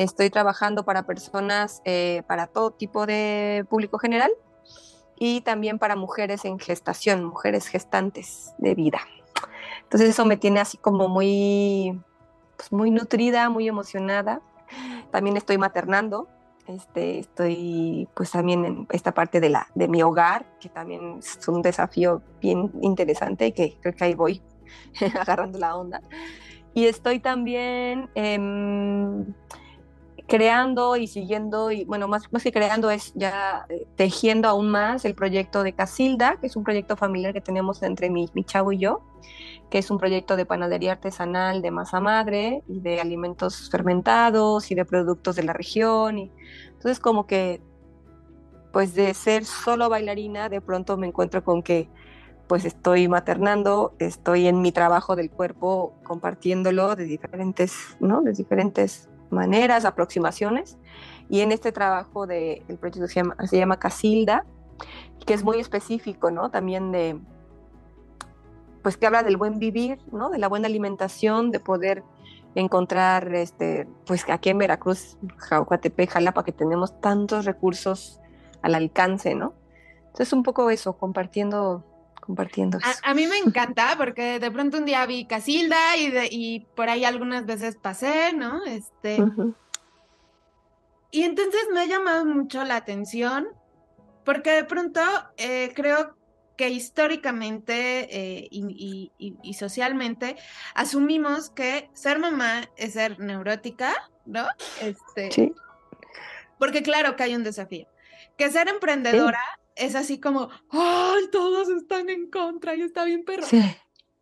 Estoy 0.01 0.31
trabajando 0.31 0.83
para 0.83 1.03
personas, 1.03 1.83
eh, 1.85 2.23
para 2.25 2.47
todo 2.47 2.71
tipo 2.71 3.05
de 3.05 3.65
público 3.69 3.99
general 3.99 4.31
y 5.19 5.41
también 5.41 5.77
para 5.77 5.95
mujeres 5.95 6.43
en 6.43 6.57
gestación, 6.57 7.23
mujeres 7.23 7.67
gestantes 7.67 8.55
de 8.57 8.73
vida. 8.73 9.01
Entonces 9.83 10.09
eso 10.09 10.25
me 10.25 10.37
tiene 10.37 10.59
así 10.59 10.77
como 10.77 11.07
muy, 11.07 12.01
pues 12.57 12.71
muy 12.71 12.89
nutrida, 12.89 13.49
muy 13.51 13.67
emocionada. 13.67 14.41
También 15.11 15.37
estoy 15.37 15.59
maternando, 15.59 16.27
Este, 16.65 17.19
estoy 17.19 18.07
pues 18.15 18.31
también 18.31 18.65
en 18.65 18.87
esta 18.89 19.13
parte 19.13 19.39
de, 19.39 19.49
la, 19.49 19.67
de 19.75 19.87
mi 19.87 20.01
hogar, 20.01 20.47
que 20.59 20.69
también 20.69 21.19
es 21.19 21.47
un 21.47 21.61
desafío 21.61 22.23
bien 22.39 22.71
interesante 22.81 23.47
y 23.47 23.51
que 23.51 23.77
creo 23.81 23.93
que 23.93 24.03
ahí 24.03 24.15
voy 24.15 24.41
agarrando 25.21 25.59
la 25.59 25.75
onda. 25.75 26.01
Y 26.73 26.85
estoy 26.85 27.19
también 27.19 28.09
em, 28.15 29.25
creando 30.31 30.95
y 30.95 31.07
siguiendo, 31.07 31.71
y 31.71 31.83
bueno, 31.83 32.07
más, 32.07 32.31
más 32.31 32.41
que 32.41 32.53
creando 32.53 32.89
es 32.89 33.11
ya 33.15 33.65
eh, 33.67 33.85
tejiendo 33.97 34.47
aún 34.47 34.69
más 34.69 35.03
el 35.03 35.13
proyecto 35.13 35.61
de 35.61 35.73
Casilda, 35.73 36.37
que 36.39 36.47
es 36.47 36.55
un 36.55 36.63
proyecto 36.63 36.95
familiar 36.95 37.33
que 37.33 37.41
tenemos 37.41 37.83
entre 37.83 38.09
mi, 38.09 38.29
mi 38.33 38.45
chavo 38.45 38.71
y 38.71 38.77
yo, 38.77 39.01
que 39.69 39.79
es 39.79 39.91
un 39.91 39.97
proyecto 39.97 40.37
de 40.37 40.45
panadería 40.45 40.93
artesanal 40.93 41.61
de 41.61 41.71
masa 41.71 41.99
madre 41.99 42.63
y 42.69 42.79
de 42.79 43.01
alimentos 43.01 43.69
fermentados 43.69 44.71
y 44.71 44.75
de 44.75 44.85
productos 44.85 45.35
de 45.35 45.43
la 45.43 45.51
región. 45.51 46.17
Y, 46.17 46.31
entonces 46.67 47.01
como 47.01 47.27
que, 47.27 47.59
pues 48.71 48.95
de 48.95 49.13
ser 49.13 49.43
solo 49.43 49.89
bailarina, 49.89 50.47
de 50.47 50.61
pronto 50.61 50.95
me 50.95 51.07
encuentro 51.07 51.43
con 51.43 51.61
que 51.61 51.89
pues 52.47 52.63
estoy 52.63 53.09
maternando, 53.09 53.95
estoy 53.99 54.47
en 54.47 54.61
mi 54.61 54.71
trabajo 54.71 55.17
del 55.17 55.29
cuerpo 55.29 55.93
compartiéndolo 56.03 56.95
de 56.95 57.03
diferentes, 57.03 57.97
¿no? 57.99 58.21
De 58.21 58.31
diferentes 58.31 59.09
maneras, 59.31 59.85
aproximaciones. 59.85 60.77
Y 61.29 61.41
en 61.41 61.51
este 61.51 61.71
trabajo 61.71 62.27
del 62.27 62.65
de, 62.67 62.77
proyecto 62.77 63.07
se 63.07 63.15
llama, 63.15 63.35
se 63.47 63.57
llama 63.57 63.79
Casilda, 63.79 64.45
que 65.25 65.33
es 65.33 65.43
muy 65.43 65.59
específico, 65.59 66.31
¿no? 66.31 66.49
También 66.51 66.91
de, 66.91 67.19
pues 68.81 68.97
que 68.97 69.05
habla 69.05 69.23
del 69.23 69.37
buen 69.37 69.59
vivir, 69.59 69.99
¿no? 70.11 70.29
De 70.29 70.37
la 70.37 70.47
buena 70.47 70.67
alimentación, 70.67 71.51
de 71.51 71.59
poder 71.59 72.03
encontrar, 72.55 73.33
este, 73.33 73.87
pues 74.05 74.27
aquí 74.29 74.49
en 74.49 74.57
Veracruz, 74.57 75.17
Jaucatepec, 75.37 76.09
Jalapa, 76.09 76.43
que 76.43 76.51
tenemos 76.51 76.99
tantos 76.99 77.45
recursos 77.45 78.19
al 78.61 78.75
alcance, 78.75 79.35
¿no? 79.35 79.53
Entonces 80.07 80.33
un 80.33 80.43
poco 80.43 80.69
eso, 80.69 80.97
compartiendo 80.97 81.85
compartiendo. 82.31 82.79
A, 83.03 83.13
mí 83.13 83.27
me 83.27 83.37
encanta 83.37 83.95
porque 83.97 84.39
de 84.39 84.51
pronto 84.51 84.77
un 84.77 84.85
día 84.85 85.05
vi 85.05 85.25
Casilda 85.25 85.97
y, 85.97 86.13
y 86.31 86.59
por 86.75 86.89
ahí 86.89 87.03
algunas 87.03 87.45
veces 87.45 87.75
pasé, 87.75 88.31
¿no? 88.33 88.63
Este. 88.65 89.17
Y 91.11 91.23
entonces 91.23 91.61
me 91.73 91.81
ha 91.81 91.85
llamado 91.85 92.25
mucho 92.25 92.63
la 92.63 92.77
atención 92.77 93.49
porque 94.23 94.51
de 94.51 94.63
pronto 94.63 95.01
eh, 95.35 95.73
creo 95.75 96.15
que 96.55 96.69
históricamente 96.69 98.07
eh, 98.09 98.47
y, 98.49 99.11
y, 99.17 99.53
socialmente 99.55 100.37
asumimos 100.73 101.49
que 101.49 101.89
ser 101.93 102.19
mamá 102.19 102.69
es 102.77 102.93
ser 102.93 103.19
neurótica, 103.19 103.93
¿no? 104.25 104.47
Este, 104.79 105.31
sí. 105.31 105.53
Porque 106.57 106.81
claro 106.81 107.17
que 107.17 107.23
hay 107.23 107.35
un 107.35 107.43
desafío. 107.43 107.87
Que 108.37 108.49
ser 108.51 108.69
emprendedora 108.69 109.41
es 109.75 109.95
así 109.95 110.19
como, 110.19 110.49
¡ay, 110.69 111.23
todos 111.31 111.69
están 111.69 112.09
en 112.09 112.29
contra 112.29 112.75
y 112.75 112.81
está 112.81 113.05
bien 113.05 113.23
perro! 113.23 113.45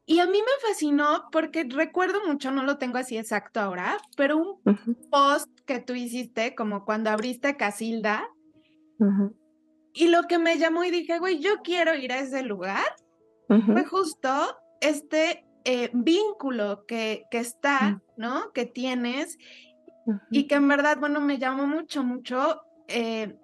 Y 0.05 0.19
a 0.19 0.25
mí 0.25 0.39
me 0.39 0.67
fascinó 0.67 1.25
porque 1.31 1.67
recuerdo 1.69 2.25
mucho, 2.25 2.51
no 2.51 2.63
lo 2.63 2.77
tengo 2.79 2.97
así 2.97 3.17
exacto 3.17 3.59
ahora, 3.59 3.97
pero 4.17 4.37
un 4.37 4.97
post 5.11 5.47
que 5.65 5.79
tú 5.79 5.93
hiciste 5.93 6.55
como 6.55 6.83
cuando 6.83 7.11
abriste 7.11 7.57
Casilda. 7.57 8.27
Y 9.93 10.07
lo 10.07 10.23
que 10.23 10.39
me 10.39 10.57
llamó 10.57 10.83
y 10.83 10.91
dije, 10.91 11.19
güey, 11.19 11.39
yo 11.39 11.61
quiero 11.63 11.95
ir 11.95 12.11
a 12.11 12.19
ese 12.19 12.41
lugar, 12.41 12.83
fue 13.47 13.85
justo 13.85 14.57
este 14.81 15.45
eh, 15.63 15.91
vínculo 15.93 16.85
que, 16.87 17.25
que 17.29 17.39
está, 17.39 17.91
mm. 17.91 18.01
¿no? 18.17 18.51
Que 18.53 18.65
tienes 18.65 19.37
y 20.31 20.47
que 20.47 20.55
en 20.55 20.67
verdad, 20.67 20.97
bueno, 20.99 21.21
me 21.21 21.37
llamó 21.37 21.67
mucho, 21.67 22.03
mucho 22.03 22.61
eh, 22.87 23.37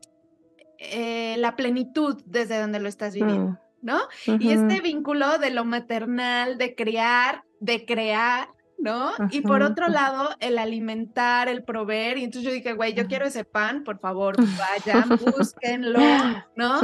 eh, 0.80 1.36
la 1.38 1.56
plenitud 1.56 2.22
desde 2.26 2.60
donde 2.60 2.80
lo 2.80 2.88
estás 2.88 3.14
viviendo, 3.14 3.52
mm. 3.52 3.58
¿no? 3.82 4.00
Y 4.26 4.52
este 4.52 4.82
vínculo 4.82 5.38
de 5.38 5.52
lo 5.52 5.66
maternal, 5.66 6.58
de 6.58 6.76
crear, 6.76 7.44
de 7.60 7.86
crear, 7.86 8.50
¿no? 8.78 9.12
Y 9.32 9.42
por 9.42 9.62
otro 9.62 9.88
lado, 9.88 10.30
el 10.40 10.58
alimentar, 10.58 11.48
el 11.48 11.64
proveer. 11.64 12.18
Y 12.18 12.26
entonces 12.26 12.50
yo 12.50 12.54
dije, 12.54 12.74
güey, 12.74 12.94
yo 12.94 13.08
quiero 13.08 13.26
ese 13.26 13.44
pan, 13.44 13.84
por 13.84 14.00
favor, 14.00 14.36
vayan, 14.38 15.10
búsquenlo, 15.38 16.00
¿no? 16.56 16.80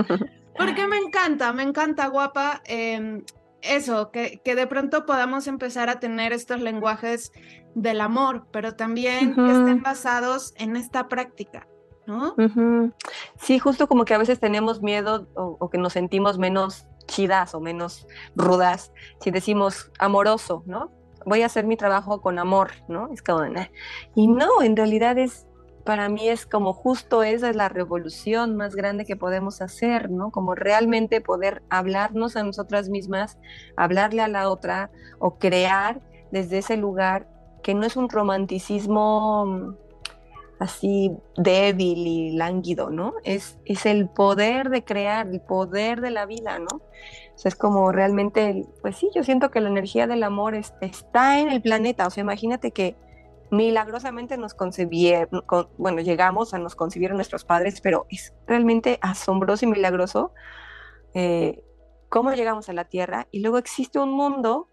Porque 0.58 0.88
me 0.88 0.98
encanta, 0.98 1.54
me 1.54 1.64
encanta, 1.64 2.08
guapa. 2.08 2.62
Em, 2.66 3.24
eso, 3.62 4.12
que, 4.12 4.42
que, 4.44 4.56
de 4.56 4.68
pronto 4.68 5.06
podamos 5.06 5.48
empezar 5.48 5.90
a 5.90 6.00
tener 6.00 6.34
estos 6.34 6.62
lenguajes 6.62 7.32
del 7.76 8.02
amor, 8.02 8.48
pero 8.52 8.76
también 8.76 9.36
que 9.36 9.52
estén 9.52 9.82
basados 9.82 10.54
en 10.58 10.76
esta 10.76 11.08
práctica, 11.08 11.68
¿no? 12.06 12.36
Sí, 13.38 13.60
justo 13.60 13.88
como 13.88 14.06
que 14.06 14.14
a 14.14 14.18
veces 14.18 14.40
tenemos 14.40 14.82
miedo 14.82 15.28
o, 15.36 15.70
que 15.70 15.78
nos 15.78 15.94
sentimos 15.94 16.38
menos 16.38 16.88
chidas 17.08 17.54
o 17.56 17.60
menos 17.60 18.08
rudas 18.36 18.92
si 19.20 19.32
decimos 19.32 19.92
amoroso, 20.00 20.64
¿no? 20.66 20.92
Voy 21.26 21.44
a 21.44 21.46
hacer 21.46 21.66
mi 21.66 21.78
trabajo 21.78 22.22
con 22.22 22.40
amor, 22.40 22.72
¿no? 22.88 23.10
Es 23.14 23.22
como, 23.22 23.42
y 24.16 24.28
no, 24.28 24.62
en 24.62 24.76
realidad 24.76 25.18
es, 25.18 25.46
para 25.86 26.10
mí 26.10 26.30
es 26.30 26.46
como 26.46 26.74
justo 26.74 27.24
esa 27.24 27.50
es 27.50 27.56
la 27.56 27.70
revolución 27.70 28.56
más 28.56 28.76
grande 28.76 29.06
que 29.06 29.16
podemos 29.16 29.62
hacer, 29.62 30.10
¿no? 30.10 30.32
Como 30.32 30.56
realmente 30.56 31.22
poder 31.22 31.62
hablarnos 31.70 32.36
a 32.36 32.44
nosotras 32.44 32.90
mismas, 32.90 33.38
hablarle 33.78 34.22
a 34.22 34.28
la 34.28 34.50
otra 34.50 34.90
o 35.20 35.38
crear 35.38 36.02
desde 36.32 36.60
ese 36.60 36.78
lugar 36.78 37.28
que 37.62 37.74
no 37.76 37.86
es 37.86 37.96
un 37.96 38.10
romanticismo 38.10 39.78
así 40.62 41.12
débil 41.38 42.06
y 42.06 42.32
lánguido, 42.34 42.92
¿no? 42.92 43.16
Es, 43.24 43.58
es 43.66 43.88
el 43.88 44.08
poder 44.08 44.70
de 44.70 44.84
crear, 44.84 45.28
el 45.28 45.42
poder 45.42 46.02
de 46.02 46.12
la 46.12 46.28
vida, 46.28 46.60
¿no? 46.60 46.78
O 46.78 47.38
sea, 47.38 47.50
es 47.50 47.56
como 47.56 47.92
realmente, 47.92 48.68
pues 48.84 48.96
sí, 48.96 49.10
yo 49.16 49.24
siento 49.24 49.50
que 49.50 49.60
la 49.60 49.70
energía 49.70 50.06
del 50.06 50.22
amor 50.22 50.54
está 50.54 51.40
en 51.40 51.50
el 51.50 51.64
planeta, 51.64 52.06
o 52.06 52.12
sea, 52.12 52.22
imagínate 52.22 52.70
que 52.70 52.96
milagrosamente 53.50 54.38
nos 54.38 54.54
concebieron, 54.54 55.44
bueno, 55.80 56.00
llegamos 56.02 56.54
a 56.54 56.60
nos 56.60 56.76
concibieron 56.76 57.18
nuestros 57.18 57.44
padres, 57.44 57.82
pero 57.82 58.06
es 58.12 58.32
realmente 58.46 59.00
asombroso 59.02 59.66
y 59.66 59.70
milagroso 59.70 60.32
eh, 61.16 61.64
cómo 62.08 62.34
llegamos 62.34 62.70
a 62.70 62.74
la 62.74 62.86
Tierra 62.86 63.28
y 63.32 63.40
luego 63.40 63.58
existe 63.58 63.98
un 63.98 64.12
mundo 64.12 64.68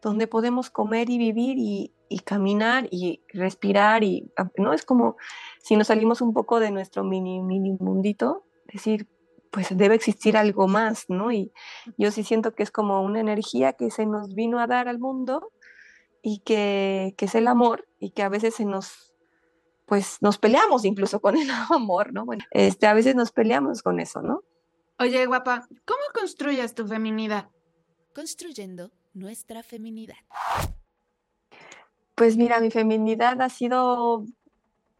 donde 0.00 0.26
podemos 0.26 0.70
comer 0.70 1.10
y 1.10 1.18
vivir 1.18 1.58
y, 1.58 1.93
y 2.08 2.20
caminar 2.20 2.88
y 2.90 3.22
respirar 3.28 4.04
y 4.04 4.30
ah, 4.36 4.50
no 4.56 4.72
es 4.72 4.84
como 4.84 5.16
si 5.62 5.76
nos 5.76 5.88
salimos 5.88 6.20
un 6.20 6.32
poco 6.32 6.60
de 6.60 6.70
nuestro 6.70 7.04
mini 7.04 7.40
mini 7.42 7.72
mundito 7.78 8.44
decir 8.72 9.08
pues 9.50 9.76
debe 9.76 9.94
existir 9.94 10.36
algo 10.36 10.68
más 10.68 11.08
no 11.08 11.32
y 11.32 11.52
yo 11.96 12.10
sí 12.10 12.24
siento 12.24 12.54
que 12.54 12.62
es 12.62 12.70
como 12.70 13.02
una 13.02 13.20
energía 13.20 13.72
que 13.74 13.90
se 13.90 14.06
nos 14.06 14.34
vino 14.34 14.58
a 14.58 14.66
dar 14.66 14.88
al 14.88 14.98
mundo 14.98 15.52
y 16.22 16.40
que, 16.40 17.14
que 17.16 17.26
es 17.26 17.34
el 17.34 17.46
amor 17.46 17.86
y 17.98 18.10
que 18.10 18.22
a 18.22 18.28
veces 18.28 18.54
se 18.54 18.64
nos 18.64 19.12
pues 19.86 20.18
nos 20.22 20.38
peleamos 20.38 20.84
incluso 20.84 21.20
con 21.20 21.36
el 21.36 21.48
amor 21.70 22.12
no 22.12 22.24
bueno 22.24 22.44
este 22.50 22.86
a 22.86 22.94
veces 22.94 23.14
nos 23.14 23.32
peleamos 23.32 23.82
con 23.82 24.00
eso 24.00 24.22
no 24.22 24.42
oye 24.98 25.24
guapa 25.26 25.66
cómo 25.84 26.02
construyes 26.12 26.74
tu 26.74 26.86
feminidad 26.86 27.48
construyendo 28.12 28.90
nuestra 29.14 29.62
feminidad 29.62 30.16
pues 32.14 32.36
mira, 32.36 32.60
mi 32.60 32.70
feminidad 32.70 33.40
ha 33.40 33.48
sido 33.48 34.24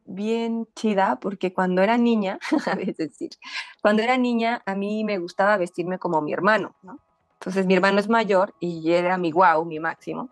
bien 0.07 0.69
chida 0.75 1.19
porque 1.21 1.53
cuando 1.53 1.83
era 1.83 1.97
niña, 1.97 2.39
es 2.81 2.97
decir, 2.97 3.31
cuando 3.81 4.03
era 4.03 4.17
niña 4.17 4.63
a 4.67 4.75
mí 4.75 5.05
me 5.05 5.19
gustaba 5.19 5.57
vestirme 5.57 5.99
como 5.99 6.21
mi 6.21 6.33
hermano, 6.33 6.75
¿no? 6.83 6.99
Entonces 7.35 7.67
mi 7.67 7.75
hermano 7.75 8.01
es 8.01 8.09
mayor 8.09 8.55
y 8.59 8.93
era 8.93 9.19
mi 9.19 9.31
guau, 9.31 9.65
mi 9.65 9.79
máximo. 9.79 10.31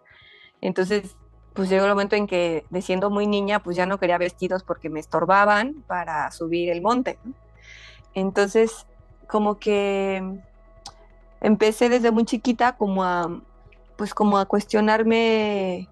Entonces, 0.63 1.17
pues 1.53 1.69
llegó 1.69 1.85
el 1.85 1.91
momento 1.91 2.17
en 2.17 2.27
que, 2.27 2.65
de 2.71 2.81
siendo 2.81 3.11
muy 3.11 3.27
niña, 3.27 3.63
pues 3.63 3.77
ya 3.77 3.85
no 3.85 3.99
quería 3.99 4.17
vestidos 4.17 4.63
porque 4.65 4.89
me 4.89 5.01
estorbaban 5.01 5.85
para 5.87 6.31
subir 6.31 6.71
el 6.71 6.81
monte. 6.81 7.19
Entonces, 8.15 8.87
como 9.27 9.59
que 9.59 10.41
empecé 11.43 11.91
desde 11.91 12.11
muy 12.11 12.25
chiquita 12.25 12.77
como 12.77 13.05
a, 13.05 13.43
pues 13.97 14.15
como 14.15 14.39
a 14.39 14.47
cuestionarme 14.47 15.89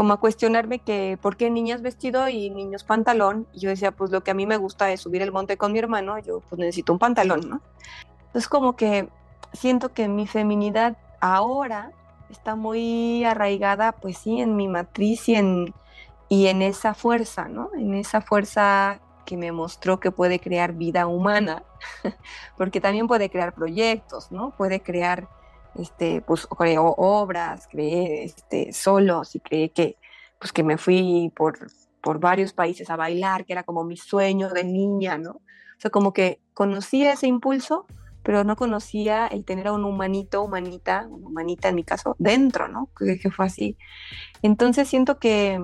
como 0.00 0.14
a 0.14 0.16
cuestionarme 0.16 0.78
que 0.78 1.18
por 1.20 1.36
qué 1.36 1.50
niñas 1.50 1.82
vestido 1.82 2.26
y 2.26 2.48
niños 2.48 2.84
pantalón. 2.84 3.46
Y 3.52 3.60
yo 3.60 3.68
decía, 3.68 3.90
pues 3.92 4.10
lo 4.10 4.24
que 4.24 4.30
a 4.30 4.34
mí 4.34 4.46
me 4.46 4.56
gusta 4.56 4.90
es 4.90 5.02
subir 5.02 5.20
el 5.20 5.30
monte 5.30 5.58
con 5.58 5.74
mi 5.74 5.78
hermano, 5.78 6.18
yo 6.18 6.40
pues 6.40 6.58
necesito 6.58 6.94
un 6.94 6.98
pantalón, 6.98 7.46
¿no? 7.46 7.60
Entonces 8.28 8.48
como 8.48 8.76
que 8.76 9.10
siento 9.52 9.92
que 9.92 10.08
mi 10.08 10.26
feminidad 10.26 10.96
ahora 11.20 11.92
está 12.30 12.54
muy 12.56 13.26
arraigada, 13.26 13.92
pues 13.92 14.16
sí, 14.16 14.40
en 14.40 14.56
mi 14.56 14.68
matriz 14.68 15.28
y 15.28 15.34
en, 15.34 15.74
y 16.30 16.46
en 16.46 16.62
esa 16.62 16.94
fuerza, 16.94 17.48
¿no? 17.48 17.68
En 17.74 17.92
esa 17.92 18.22
fuerza 18.22 19.00
que 19.26 19.36
me 19.36 19.52
mostró 19.52 20.00
que 20.00 20.10
puede 20.10 20.40
crear 20.40 20.72
vida 20.72 21.08
humana, 21.08 21.62
porque 22.56 22.80
también 22.80 23.06
puede 23.06 23.28
crear 23.28 23.52
proyectos, 23.52 24.32
¿no? 24.32 24.52
Puede 24.56 24.80
crear 24.80 25.28
este, 25.74 26.22
pues 26.22 26.46
creó 26.46 26.94
obras, 26.96 27.68
creé 27.70 28.24
este, 28.24 28.72
solos 28.72 29.34
y 29.34 29.40
creé 29.40 29.70
que, 29.70 29.96
pues 30.38 30.52
que 30.52 30.62
me 30.62 30.78
fui 30.78 31.32
por 31.34 31.58
por 32.00 32.18
varios 32.18 32.52
países 32.52 32.90
a 32.90 32.96
bailar, 32.96 33.44
que 33.44 33.52
era 33.52 33.62
como 33.62 33.84
mi 33.84 33.96
sueño 33.96 34.50
de 34.50 34.64
niña, 34.64 35.18
¿no? 35.18 35.32
O 35.32 35.80
sea, 35.80 35.90
como 35.90 36.12
que 36.12 36.40
conocía 36.54 37.12
ese 37.12 37.26
impulso, 37.26 37.86
pero 38.22 38.44
no 38.44 38.56
conocía 38.56 39.26
el 39.26 39.44
tener 39.44 39.68
a 39.68 39.72
un 39.72 39.84
humanito, 39.84 40.42
humanita, 40.42 41.08
humanita 41.10 41.68
en 41.68 41.74
mi 41.74 41.84
caso, 41.84 42.16
dentro, 42.18 42.68
¿no? 42.68 42.90
Que, 42.98 43.18
que 43.18 43.30
fue 43.30 43.46
así. 43.46 43.76
Entonces 44.42 44.88
siento 44.88 45.18
que, 45.18 45.62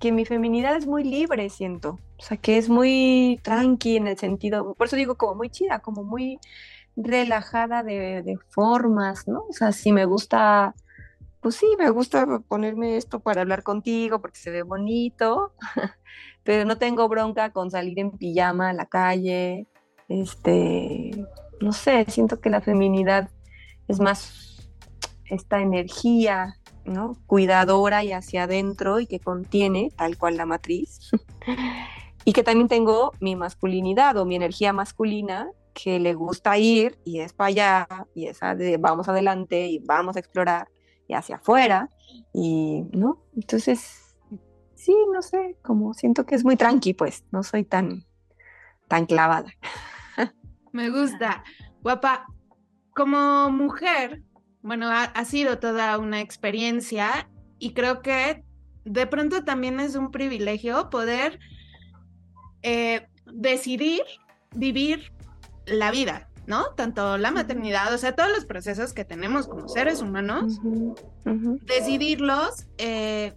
que 0.00 0.12
mi 0.12 0.24
feminidad 0.24 0.76
es 0.76 0.86
muy 0.86 1.04
libre, 1.04 1.50
siento. 1.50 1.98
O 2.18 2.22
sea, 2.22 2.36
que 2.36 2.58
es 2.58 2.68
muy 2.68 3.40
tranqui 3.42 3.96
en 3.96 4.08
el 4.08 4.18
sentido, 4.18 4.74
por 4.74 4.86
eso 4.88 4.96
digo 4.96 5.16
como 5.16 5.36
muy 5.36 5.50
chida, 5.50 5.78
como 5.80 6.02
muy 6.02 6.40
relajada 6.98 7.82
de, 7.82 8.38
formas, 8.48 9.28
¿no? 9.28 9.44
O 9.48 9.52
sea, 9.52 9.72
si 9.72 9.92
me 9.92 10.04
gusta 10.04 10.74
pues 11.40 11.54
sí, 11.54 11.66
me 11.78 11.88
gusta 11.90 12.40
ponerme 12.48 12.96
esto 12.96 13.20
para 13.20 13.42
hablar 13.42 13.62
contigo 13.62 14.20
porque 14.20 14.40
se 14.40 14.50
ve 14.50 14.62
bonito, 14.62 15.52
pero 16.42 16.64
no 16.64 16.78
tengo 16.78 17.08
bronca 17.08 17.52
con 17.52 17.70
salir 17.70 17.98
en 18.00 18.10
pijama 18.10 18.70
a 18.70 18.72
la 18.72 18.86
calle. 18.86 19.68
Este, 20.08 21.12
no 21.60 21.72
sé, 21.72 22.06
siento 22.08 22.40
que 22.40 22.50
la 22.50 22.60
feminidad 22.60 23.30
es 23.86 24.00
más 24.00 24.68
esta 25.26 25.60
energía, 25.60 26.56
¿no? 26.84 27.16
Cuidadora 27.26 28.02
y 28.02 28.12
hacia 28.12 28.42
adentro 28.42 28.98
y 28.98 29.06
que 29.06 29.20
contiene, 29.20 29.92
tal 29.96 30.18
cual 30.18 30.36
la 30.36 30.44
matriz. 30.44 31.10
y 32.24 32.32
que 32.32 32.42
también 32.42 32.66
tengo 32.66 33.12
mi 33.20 33.36
masculinidad 33.36 34.16
o 34.16 34.24
mi 34.24 34.34
energía 34.34 34.72
masculina 34.72 35.48
que 35.80 36.00
le 36.00 36.12
gusta 36.14 36.58
ir 36.58 36.98
y 37.04 37.20
es 37.20 37.32
para 37.32 37.48
allá 37.48 37.88
y 38.12 38.26
esa 38.26 38.56
de 38.56 38.78
vamos 38.78 39.08
adelante 39.08 39.68
y 39.68 39.78
vamos 39.78 40.16
a 40.16 40.18
explorar 40.18 40.68
y 41.06 41.14
hacia 41.14 41.36
afuera, 41.36 41.88
y, 42.34 42.84
¿no? 42.92 43.22
Entonces, 43.34 44.16
sí, 44.74 44.94
no 45.12 45.22
sé, 45.22 45.56
como 45.62 45.94
siento 45.94 46.26
que 46.26 46.34
es 46.34 46.44
muy 46.44 46.56
tranqui, 46.56 46.94
pues, 46.94 47.24
no 47.30 47.42
soy 47.42 47.64
tan, 47.64 48.04
tan 48.88 49.06
clavada. 49.06 49.50
Me 50.72 50.90
gusta. 50.90 51.44
Guapa, 51.80 52.26
como 52.92 53.48
mujer, 53.50 54.22
bueno, 54.60 54.88
ha, 54.90 55.24
sido 55.24 55.60
toda 55.60 55.96
una 55.98 56.20
experiencia 56.20 57.30
y 57.58 57.72
creo 57.72 58.02
que 58.02 58.44
de 58.84 59.06
pronto 59.06 59.44
también 59.44 59.78
es 59.80 59.94
un 59.94 60.10
privilegio 60.10 60.90
poder 60.90 61.38
eh, 62.62 63.06
decidir 63.32 64.02
vivir 64.54 65.12
la 65.68 65.90
vida, 65.90 66.28
¿no? 66.46 66.66
Tanto 66.76 67.18
la 67.18 67.30
maternidad, 67.30 67.92
o 67.92 67.98
sea, 67.98 68.14
todos 68.14 68.30
los 68.30 68.44
procesos 68.44 68.92
que 68.92 69.04
tenemos 69.04 69.46
como 69.46 69.68
seres 69.68 70.00
humanos, 70.00 70.60
decidirlos, 71.66 72.66
eh, 72.78 73.34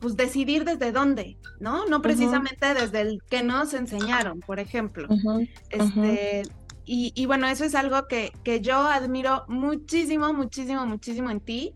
pues 0.00 0.16
decidir 0.16 0.64
desde 0.64 0.92
dónde, 0.92 1.38
¿no? 1.60 1.86
No 1.86 2.02
precisamente 2.02 2.74
desde 2.74 3.00
el 3.00 3.22
que 3.28 3.42
nos 3.42 3.74
enseñaron, 3.74 4.40
por 4.40 4.60
ejemplo. 4.60 5.08
Este, 5.70 6.42
y, 6.84 7.12
y, 7.14 7.26
bueno, 7.26 7.46
eso 7.46 7.64
es 7.64 7.74
algo 7.74 8.06
que, 8.06 8.32
que 8.42 8.60
yo 8.60 8.76
admiro 8.76 9.44
muchísimo, 9.48 10.34
muchísimo, 10.34 10.84
muchísimo 10.84 11.30
en 11.30 11.40
ti 11.40 11.74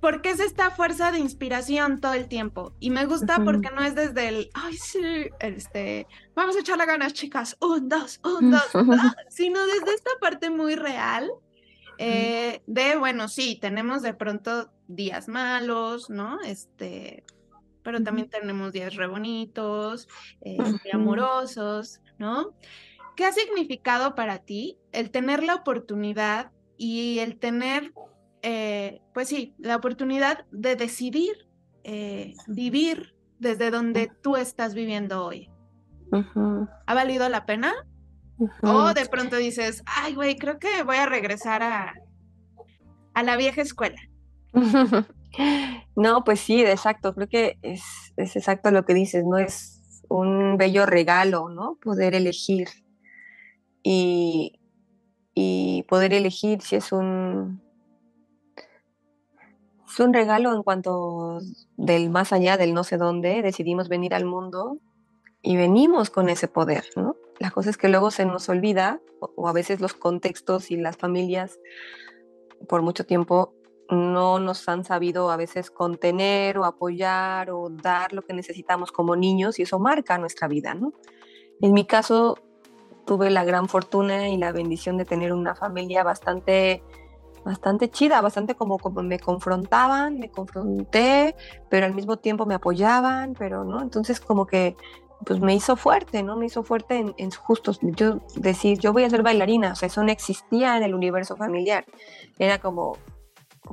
porque 0.00 0.30
es 0.30 0.40
esta 0.40 0.70
fuerza 0.70 1.12
de 1.12 1.18
inspiración 1.18 2.00
todo 2.00 2.14
el 2.14 2.28
tiempo. 2.28 2.74
Y 2.80 2.90
me 2.90 3.06
gusta 3.06 3.44
porque 3.44 3.70
no 3.70 3.82
es 3.82 3.94
desde 3.94 4.28
el, 4.28 4.50
ay, 4.54 4.76
sí, 4.76 5.28
este, 5.40 6.06
vamos 6.34 6.56
a 6.56 6.60
echarle 6.60 6.86
ganas, 6.86 7.12
chicas, 7.12 7.56
un, 7.60 7.88
dos, 7.88 8.20
un, 8.24 8.50
dos, 8.50 8.68
sino 9.28 9.64
desde 9.66 9.94
esta 9.94 10.10
parte 10.20 10.50
muy 10.50 10.74
real 10.74 11.30
eh, 12.02 12.62
de, 12.66 12.96
bueno, 12.96 13.28
sí, 13.28 13.58
tenemos 13.60 14.00
de 14.00 14.14
pronto 14.14 14.70
días 14.88 15.28
malos, 15.28 16.08
¿no? 16.08 16.40
Este, 16.40 17.24
pero 17.82 18.02
también 18.02 18.30
tenemos 18.30 18.72
días 18.72 18.96
re 18.96 19.06
bonitos, 19.06 20.08
eh, 20.40 20.56
amorosos, 20.94 22.00
¿no? 22.18 22.54
¿Qué 23.16 23.26
ha 23.26 23.32
significado 23.32 24.14
para 24.14 24.38
ti 24.38 24.78
el 24.92 25.10
tener 25.10 25.42
la 25.42 25.56
oportunidad 25.56 26.52
y 26.78 27.18
el 27.18 27.38
tener 27.38 27.92
eh, 28.42 29.00
pues 29.12 29.28
sí, 29.28 29.54
la 29.58 29.76
oportunidad 29.76 30.46
de 30.50 30.76
decidir 30.76 31.48
eh, 31.84 32.34
vivir 32.46 33.14
desde 33.38 33.70
donde 33.70 34.10
tú 34.22 34.36
estás 34.36 34.74
viviendo 34.74 35.24
hoy. 35.24 35.50
¿Ha 36.86 36.94
valido 36.94 37.28
la 37.28 37.46
pena? 37.46 37.72
O 38.62 38.92
de 38.94 39.06
pronto 39.06 39.36
dices, 39.36 39.82
ay, 39.86 40.14
güey, 40.14 40.36
creo 40.36 40.58
que 40.58 40.82
voy 40.82 40.96
a 40.96 41.06
regresar 41.06 41.62
a, 41.62 41.94
a 43.14 43.22
la 43.22 43.36
vieja 43.36 43.62
escuela. 43.62 44.00
no, 45.96 46.24
pues 46.24 46.40
sí, 46.40 46.62
exacto. 46.62 47.14
Creo 47.14 47.28
que 47.28 47.58
es, 47.62 47.82
es 48.16 48.36
exacto 48.36 48.70
lo 48.70 48.84
que 48.84 48.94
dices, 48.94 49.24
¿no? 49.24 49.38
Es 49.38 50.02
un 50.08 50.56
bello 50.56 50.86
regalo, 50.86 51.48
¿no? 51.48 51.78
Poder 51.82 52.14
elegir. 52.14 52.68
Y, 53.82 54.60
y 55.34 55.84
poder 55.88 56.12
elegir 56.12 56.60
si 56.62 56.76
es 56.76 56.92
un, 56.92 57.62
fue 59.90 60.06
un 60.06 60.14
regalo 60.14 60.54
en 60.54 60.62
cuanto 60.62 61.40
del 61.76 62.10
más 62.10 62.32
allá, 62.32 62.56
del 62.56 62.74
no 62.74 62.84
sé 62.84 62.96
dónde, 62.96 63.42
decidimos 63.42 63.88
venir 63.88 64.14
al 64.14 64.24
mundo 64.24 64.78
y 65.42 65.56
venimos 65.56 66.10
con 66.10 66.28
ese 66.28 66.46
poder, 66.46 66.84
¿no? 66.94 67.16
La 67.38 67.50
cosa 67.50 67.70
es 67.70 67.76
que 67.76 67.88
luego 67.88 68.10
se 68.10 68.24
nos 68.24 68.48
olvida, 68.48 69.00
o, 69.18 69.48
a 69.48 69.52
veces 69.52 69.80
los 69.80 69.94
contextos 69.94 70.70
y 70.70 70.76
las 70.76 70.96
familias 70.96 71.58
por 72.68 72.82
mucho 72.82 73.04
tiempo 73.04 73.52
no 73.88 74.38
nos 74.38 74.68
han 74.68 74.84
sabido 74.84 75.30
a 75.30 75.36
veces 75.36 75.70
contener 75.70 76.58
o 76.58 76.64
apoyar 76.64 77.50
o 77.50 77.68
dar 77.70 78.12
lo 78.12 78.22
que 78.22 78.32
necesitamos 78.32 78.92
como 78.92 79.16
niños 79.16 79.58
y 79.58 79.62
eso 79.62 79.80
marca 79.80 80.18
nuestra 80.18 80.46
vida, 80.46 80.74
¿no? 80.74 80.92
En 81.60 81.72
mi 81.72 81.84
caso 81.84 82.38
tuve 83.06 83.30
la 83.30 83.42
gran 83.42 83.68
fortuna 83.68 84.28
y 84.28 84.36
la 84.36 84.52
bendición 84.52 84.96
de 84.98 85.04
tener 85.04 85.32
una 85.32 85.56
familia 85.56 86.04
bastante 86.04 86.84
bastante 87.44 87.90
chida, 87.90 88.20
bastante 88.20 88.54
como, 88.54 88.78
como 88.78 89.02
me 89.02 89.18
confrontaban, 89.18 90.18
me 90.18 90.30
confronté, 90.30 91.34
pero 91.68 91.86
al 91.86 91.94
mismo 91.94 92.16
tiempo 92.16 92.46
me 92.46 92.54
apoyaban, 92.54 93.34
pero 93.38 93.64
no, 93.64 93.80
entonces 93.80 94.20
como 94.20 94.46
que 94.46 94.76
pues 95.24 95.38
me 95.38 95.54
hizo 95.54 95.76
fuerte, 95.76 96.22
¿no? 96.22 96.36
Me 96.36 96.46
hizo 96.46 96.62
fuerte 96.62 96.96
en, 96.98 97.14
en 97.18 97.30
justos, 97.30 97.78
yo 97.82 98.20
decir, 98.36 98.78
yo 98.78 98.92
voy 98.92 99.04
a 99.04 99.10
ser 99.10 99.22
bailarina, 99.22 99.72
o 99.72 99.76
sea, 99.76 99.86
eso 99.86 100.02
no 100.02 100.10
existía 100.10 100.76
en 100.76 100.82
el 100.82 100.94
universo 100.94 101.36
familiar, 101.36 101.84
era 102.38 102.58
como, 102.58 102.96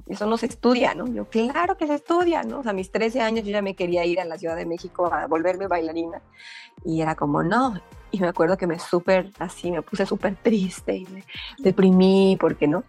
eso 0.08 0.26
no 0.26 0.38
se 0.38 0.46
estudia, 0.46 0.94
¿no? 0.94 1.08
Yo, 1.08 1.26
claro 1.26 1.78
que 1.78 1.88
se 1.88 1.96
estudia, 1.96 2.44
¿no? 2.44 2.60
O 2.60 2.64
sea, 2.64 2.72
a 2.72 2.76
mis 2.76 2.92
13 2.92 3.22
años 3.22 3.46
yo 3.46 3.52
ya 3.52 3.62
me 3.62 3.76
quería 3.76 4.06
ir 4.06 4.20
a 4.20 4.26
la 4.26 4.38
Ciudad 4.38 4.56
de 4.56 4.66
México 4.66 5.12
a 5.12 5.28
volverme 5.28 5.68
bailarina 5.68 6.22
y 6.86 7.02
era 7.02 7.16
como, 7.16 7.44
no, 7.44 7.80
y 8.12 8.20
me 8.20 8.28
acuerdo 8.28 8.58
que 8.58 8.68
me 8.68 8.80
súper, 8.80 9.32
así, 9.40 9.72
me 9.72 9.82
puse 9.82 10.06
súper 10.06 10.36
triste 10.36 10.96
y 10.96 11.06
me 11.06 11.24
deprimí, 11.60 12.38
porque 12.40 12.68
no? 12.68 12.84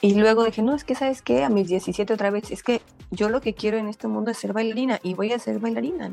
Y 0.00 0.14
luego 0.14 0.44
dije, 0.44 0.62
no, 0.62 0.74
es 0.74 0.84
que 0.84 0.94
sabes 0.94 1.22
qué, 1.22 1.42
a 1.42 1.48
mis 1.48 1.68
17 1.68 2.12
otra 2.12 2.30
vez, 2.30 2.50
es 2.50 2.62
que 2.62 2.80
yo 3.10 3.28
lo 3.28 3.40
que 3.40 3.54
quiero 3.54 3.78
en 3.78 3.88
este 3.88 4.06
mundo 4.06 4.30
es 4.30 4.38
ser 4.38 4.52
bailarina 4.52 5.00
y 5.02 5.14
voy 5.14 5.32
a 5.32 5.38
ser 5.38 5.58
bailarina. 5.58 6.12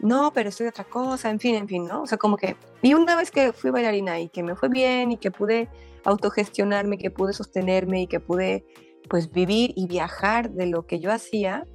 ¿no? 0.00 0.32
pero 0.32 0.48
estoy 0.48 0.66
otra 0.66 0.84
cosa, 0.84 1.30
en 1.30 1.40
fin, 1.40 1.56
en 1.56 1.68
fin, 1.68 1.86
¿no? 1.86 2.02
O 2.02 2.06
sea, 2.06 2.18
como 2.18 2.36
que, 2.36 2.56
y 2.82 2.94
una 2.94 3.16
vez 3.16 3.30
que 3.30 3.52
fui 3.52 3.70
bailarina 3.70 4.20
y 4.20 4.28
que 4.28 4.42
me 4.42 4.54
fue 4.54 4.68
bien 4.68 5.12
y 5.12 5.16
que 5.16 5.30
pude 5.30 5.68
autogestionarme, 6.04 6.98
que 6.98 7.10
pude 7.10 7.32
sostenerme 7.32 8.02
y 8.02 8.06
que 8.06 8.20
pude, 8.20 8.64
pues, 9.08 9.32
vivir 9.32 9.72
y 9.76 9.86
viajar 9.86 10.50
de 10.50 10.66
lo 10.66 10.86
que 10.86 11.00
yo 11.00 11.12
hacía, 11.12 11.66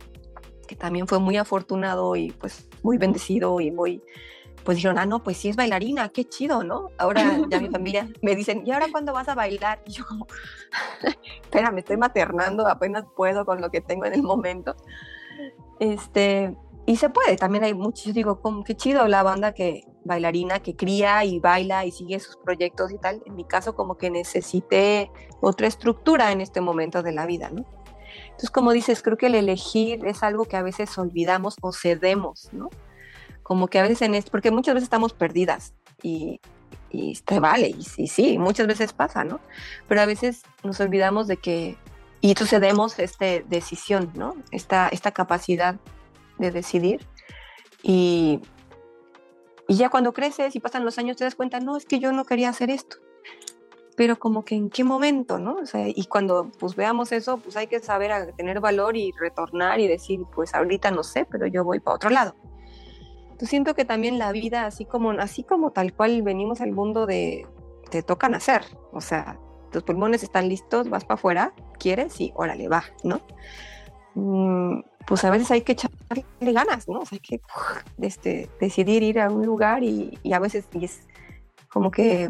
que 0.67 0.75
también 0.75 1.07
fue 1.07 1.19
muy 1.19 1.37
afortunado 1.37 2.15
y, 2.15 2.31
pues, 2.31 2.67
muy 2.81 2.97
bendecido 2.97 3.59
y 3.59 3.71
muy, 3.71 4.01
pues 4.63 4.77
dijeron, 4.77 4.97
ah, 4.97 5.05
no, 5.05 5.23
pues 5.23 5.37
sí 5.37 5.49
es 5.49 5.55
bailarina, 5.55 6.09
qué 6.09 6.25
chido, 6.25 6.63
¿no? 6.63 6.89
Ahora 6.97 7.37
ya 7.49 7.59
mi 7.59 7.69
familia 7.69 8.07
me 8.21 8.35
dicen, 8.35 8.63
¿y 8.65 8.71
ahora 8.71 8.87
cuándo 8.91 9.13
vas 9.13 9.27
a 9.29 9.35
bailar? 9.35 9.81
Y 9.85 9.91
yo 9.91 10.05
como, 10.05 10.27
espera, 11.43 11.71
me 11.71 11.81
estoy 11.81 11.97
maternando, 11.97 12.67
apenas 12.67 13.05
puedo 13.15 13.45
con 13.45 13.61
lo 13.61 13.69
que 13.69 13.81
tengo 13.81 14.05
en 14.05 14.13
el 14.13 14.23
momento. 14.23 14.75
Este, 15.79 16.55
y 16.85 16.97
se 16.97 17.09
puede, 17.09 17.37
también 17.37 17.63
hay 17.63 17.73
muchos, 17.73 18.05
yo 18.05 18.13
digo, 18.13 18.41
como, 18.41 18.63
qué 18.63 18.75
chido 18.75 19.07
la 19.07 19.23
banda 19.23 19.53
que 19.53 19.85
bailarina 20.05 20.59
que 20.59 20.75
cría 20.75 21.23
y 21.23 21.39
baila 21.39 21.85
y 21.85 21.91
sigue 21.91 22.19
sus 22.19 22.37
proyectos 22.37 22.91
y 22.91 22.97
tal. 22.97 23.21
En 23.25 23.35
mi 23.35 23.45
caso, 23.45 23.75
como 23.75 23.97
que 23.97 24.09
necesité 24.09 25.11
otra 25.41 25.67
estructura 25.67 26.31
en 26.31 26.41
este 26.41 26.61
momento 26.61 27.01
de 27.01 27.13
la 27.13 27.25
vida, 27.25 27.49
¿no? 27.49 27.65
Entonces, 28.25 28.49
como 28.49 28.71
dices, 28.71 29.01
creo 29.01 29.17
que 29.17 29.27
el 29.27 29.35
elegir 29.35 30.05
es 30.05 30.23
algo 30.23 30.45
que 30.45 30.57
a 30.57 30.61
veces 30.61 30.97
olvidamos 30.97 31.55
o 31.61 31.71
cedemos, 31.71 32.49
¿no? 32.51 32.69
Como 33.43 33.67
que 33.67 33.79
a 33.79 33.83
veces 33.83 34.01
en 34.01 34.15
esto, 34.15 34.31
porque 34.31 34.51
muchas 34.51 34.73
veces 34.73 34.85
estamos 34.87 35.13
perdidas 35.13 35.73
y, 36.01 36.39
y 36.89 37.15
te 37.25 37.39
vale, 37.39 37.75
y, 37.97 38.07
sí, 38.07 38.37
muchas 38.37 38.67
veces 38.67 38.93
pasa, 38.93 39.23
¿no? 39.23 39.39
Pero 39.87 40.01
a 40.01 40.05
veces 40.05 40.43
nos 40.63 40.79
olvidamos 40.79 41.27
de 41.27 41.37
que, 41.37 41.77
y 42.21 42.33
sucedemos 42.35 42.99
esta 42.99 43.25
decisión, 43.47 44.11
¿no? 44.15 44.35
Esta, 44.51 44.87
esta 44.89 45.11
capacidad 45.11 45.75
de 46.37 46.51
decidir. 46.51 47.05
Y, 47.81 48.39
y 49.67 49.75
ya 49.75 49.89
cuando 49.89 50.13
creces 50.13 50.55
y 50.55 50.59
pasan 50.59 50.85
los 50.85 50.97
años 50.97 51.17
te 51.17 51.25
das 51.25 51.35
cuenta, 51.35 51.59
no, 51.59 51.75
es 51.77 51.85
que 51.85 51.99
yo 51.99 52.11
no 52.11 52.25
quería 52.25 52.49
hacer 52.49 52.69
esto. 52.69 52.97
pero 53.95 54.17
como 54.17 54.43
que 54.43 54.55
en 54.55 54.69
qué 54.69 54.83
momento, 54.83 55.39
¿no? 55.39 55.55
O 55.55 55.65
sea, 55.65 55.87
y 55.87 56.05
cuando 56.05 56.51
pues 56.59 56.75
veamos 56.75 57.11
eso, 57.11 57.37
pues 57.37 57.55
hay 57.57 57.67
que 57.67 57.79
saber 57.79 58.33
tener 58.35 58.59
valor 58.59 58.97
y 58.97 59.11
retornar 59.19 59.79
y 59.79 59.87
decir, 59.87 60.21
pues 60.33 60.55
ahorita 60.55 60.91
no 60.91 61.03
sé, 61.03 61.25
pero 61.29 61.47
yo 61.47 61.63
voy 61.63 61.79
para 61.79 61.95
otro 61.95 62.09
lado. 62.09 62.35
Entonces 63.33 63.49
siento 63.49 63.73
que 63.73 63.83
también 63.83 64.19
la 64.19 64.31
vida, 64.31 64.67
así 64.67 64.85
como, 64.85 65.11
así 65.11 65.43
como 65.43 65.71
tal 65.71 65.91
cual 65.93 66.21
venimos 66.21 66.61
al 66.61 66.71
mundo 66.71 67.07
de, 67.07 67.47
te 67.89 68.03
toca 68.03 68.29
nacer, 68.29 68.61
o 68.91 69.01
sea, 69.01 69.39
tus 69.71 69.81
pulmones 69.81 70.21
están 70.21 70.47
listos, 70.47 70.87
vas 70.87 71.03
para 71.03 71.15
afuera, 71.15 71.53
quieres 71.79 72.21
y 72.21 72.31
órale, 72.35 72.67
va, 72.67 72.83
¿no? 73.03 73.21
Mm, 74.13 74.81
pues 75.07 75.23
a 75.25 75.31
veces 75.31 75.49
hay 75.49 75.61
que 75.61 75.71
echarle 75.71 76.23
ganas, 76.39 76.87
¿no? 76.87 76.99
O 76.99 77.05
sea, 77.07 77.15
hay 77.15 77.19
que 77.21 77.41
este, 78.05 78.51
decidir 78.59 79.01
ir 79.01 79.19
a 79.19 79.31
un 79.31 79.43
lugar 79.43 79.83
y, 79.83 80.19
y 80.21 80.33
a 80.33 80.39
veces 80.39 80.67
y 80.71 80.85
es 80.85 81.07
como 81.69 81.89
que 81.89 82.29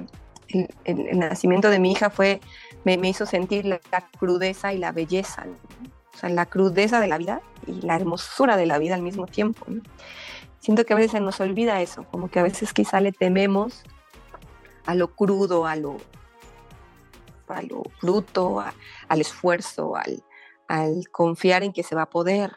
el, 0.85 1.19
nacimiento 1.19 1.69
de 1.69 1.79
mi 1.79 1.91
hija 1.91 2.09
fue, 2.09 2.39
me, 2.85 2.97
me 2.97 3.09
hizo 3.09 3.25
sentir 3.25 3.65
la, 3.65 3.81
crudeza 4.17 4.73
y 4.73 4.77
la 4.77 4.93
belleza, 4.93 5.45
o 6.13 6.17
sea, 6.17 6.29
la 6.29 6.45
crudeza 6.45 7.01
de 7.01 7.07
la 7.07 7.17
vida 7.17 7.41
y 7.67 7.81
la 7.81 7.97
hermosura 7.97 8.55
de 8.55 8.67
la 8.67 8.77
vida 8.77 8.95
al 8.95 9.01
mismo 9.01 9.25
tiempo. 9.25 9.65
Siento 10.63 10.85
que 10.85 10.93
a 10.93 10.95
veces 10.95 11.11
se 11.11 11.19
nos 11.19 11.41
olvida 11.41 11.81
eso, 11.81 12.05
como 12.09 12.29
que 12.29 12.39
a 12.39 12.43
veces 12.43 12.71
quizá 12.71 13.01
le 13.01 13.11
tememos 13.11 13.83
a 14.85 14.95
lo 14.95 15.13
crudo, 15.13 15.67
a 15.67 15.75
lo, 15.75 15.97
a 17.49 17.61
lo 17.63 17.83
bruto, 18.01 18.63
al 19.09 19.19
esfuerzo, 19.19 19.97
al, 19.97 20.23
al, 20.69 21.09
confiar 21.11 21.63
en 21.63 21.73
que 21.73 21.83
se 21.83 21.95
va 21.95 22.03
a 22.03 22.09
poder. 22.09 22.55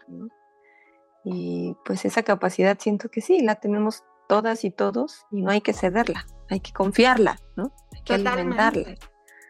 Y 1.25 1.75
pues 1.85 2.05
esa 2.05 2.23
capacidad 2.23 2.79
siento 2.79 3.09
que 3.09 3.21
sí, 3.21 3.41
la 3.41 3.57
tenemos 3.57 4.05
todas 4.29 4.63
y 4.63 4.71
todos 4.71 5.27
y 5.33 5.43
no 5.43 5.51
hay 5.51 5.61
que 5.61 5.73
cederla, 5.73 6.27
hay 6.49 6.61
que 6.61 6.73
confiarla, 6.73 7.41
¿no? 7.57 7.73
Hay 7.93 8.03
que 8.05 8.15
alimentarla. 8.15 8.95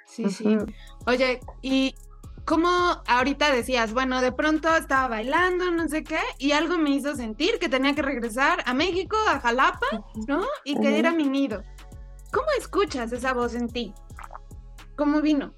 Sí, 0.06 0.30
sí. 0.30 0.56
Oye, 1.06 1.40
y 1.60 1.94
cómo 2.46 3.02
ahorita 3.06 3.52
decías, 3.52 3.92
bueno, 3.92 4.22
de 4.22 4.32
pronto 4.32 4.74
estaba 4.74 5.08
bailando, 5.08 5.70
no 5.72 5.88
sé 5.88 6.04
qué, 6.04 6.20
y 6.38 6.52
algo 6.52 6.78
me 6.78 6.90
hizo 6.90 7.14
sentir 7.14 7.58
que 7.58 7.68
tenía 7.68 7.94
que 7.94 8.02
regresar 8.02 8.62
a 8.64 8.72
México, 8.72 9.16
a 9.28 9.40
Jalapa, 9.40 9.86
¿no? 10.28 10.44
Y 10.64 10.78
que 10.78 10.98
era 10.98 11.10
mi 11.10 11.24
nido. 11.24 11.64
¿Cómo 12.32 12.46
escuchas 12.58 13.12
esa 13.12 13.34
voz 13.34 13.54
en 13.54 13.68
ti? 13.68 13.92
¿Cómo 14.96 15.20
vino? 15.20 15.54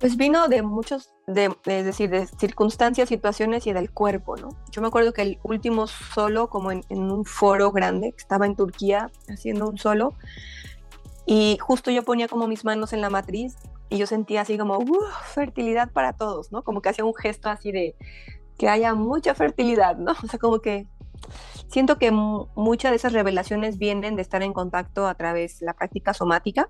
Pues 0.00 0.16
vino 0.16 0.48
de 0.48 0.62
muchos, 0.62 1.12
de, 1.26 1.54
es 1.66 1.84
decir, 1.84 2.08
de 2.08 2.26
circunstancias, 2.26 3.10
situaciones 3.10 3.66
y 3.66 3.72
del 3.74 3.90
cuerpo, 3.92 4.36
¿no? 4.36 4.48
Yo 4.70 4.80
me 4.80 4.88
acuerdo 4.88 5.12
que 5.12 5.22
el 5.22 5.38
último 5.42 5.86
solo, 5.86 6.48
como 6.48 6.72
en, 6.72 6.82
un 6.88 7.24
foro 7.26 7.70
grande, 7.72 8.14
estaba 8.16 8.46
en 8.46 8.56
Turquía 8.56 9.10
haciendo 9.28 9.68
un 9.68 9.76
solo, 9.76 10.14
y 11.26 11.58
justo 11.60 11.90
yo 11.90 12.02
ponía 12.02 12.26
como 12.26 12.48
mis 12.48 12.64
manos 12.64 12.92
en 12.94 13.02
la 13.02 13.10
matriz 13.10 13.54
y 13.92 13.98
yo 13.98 14.06
sentía 14.06 14.40
así 14.40 14.56
como, 14.56 14.78
fertilidad 15.34 15.92
para 15.92 16.14
todos, 16.14 16.50
¿no? 16.50 16.64
Como 16.64 16.80
que 16.80 16.88
hacía 16.88 17.04
un 17.04 17.14
gesto 17.14 17.48
así 17.50 17.72
de 17.72 17.94
que 18.58 18.68
haya 18.68 18.94
mucha 18.94 19.34
fertilidad, 19.34 19.96
¿no? 19.96 20.12
O 20.24 20.26
sea, 20.26 20.38
como 20.38 20.60
que 20.60 20.88
siento 21.68 21.98
que 21.98 22.10
muchas 22.10 22.92
de 22.92 22.96
esas 22.96 23.12
revelaciones 23.12 23.78
vienen 23.78 24.16
de 24.16 24.22
estar 24.22 24.42
en 24.42 24.52
contacto 24.52 25.06
a 25.06 25.14
través 25.14 25.60
de 25.60 25.66
la 25.66 25.74
práctica 25.74 26.14
somática 26.14 26.68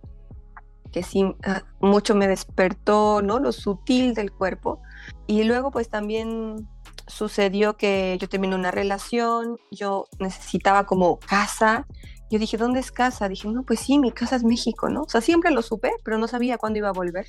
que 0.92 1.02
sí 1.02 1.24
ah, 1.44 1.62
mucho 1.80 2.14
me 2.14 2.28
despertó, 2.28 3.22
¿no? 3.22 3.40
Lo 3.40 3.50
sutil 3.50 4.14
del 4.14 4.30
cuerpo. 4.30 4.80
Y 5.26 5.44
luego 5.44 5.70
pues 5.70 5.88
también 5.88 6.68
sucedió 7.08 7.76
que 7.76 8.16
yo 8.20 8.28
terminé 8.28 8.54
una 8.54 8.70
relación, 8.70 9.56
yo 9.70 10.06
necesitaba 10.20 10.84
como 10.86 11.18
casa. 11.18 11.86
Yo 12.32 12.38
dije, 12.38 12.56
¿dónde 12.56 12.80
es 12.80 12.90
casa? 12.90 13.28
Dije, 13.28 13.46
no, 13.48 13.62
pues 13.62 13.80
sí, 13.80 13.98
mi 13.98 14.10
casa 14.10 14.36
es 14.36 14.42
México, 14.42 14.88
¿no? 14.88 15.02
O 15.02 15.08
sea, 15.08 15.20
siempre 15.20 15.50
lo 15.50 15.60
supe, 15.60 15.90
pero 16.02 16.16
no 16.16 16.26
sabía 16.26 16.56
cuándo 16.56 16.78
iba 16.78 16.88
a 16.88 16.92
volver. 16.92 17.26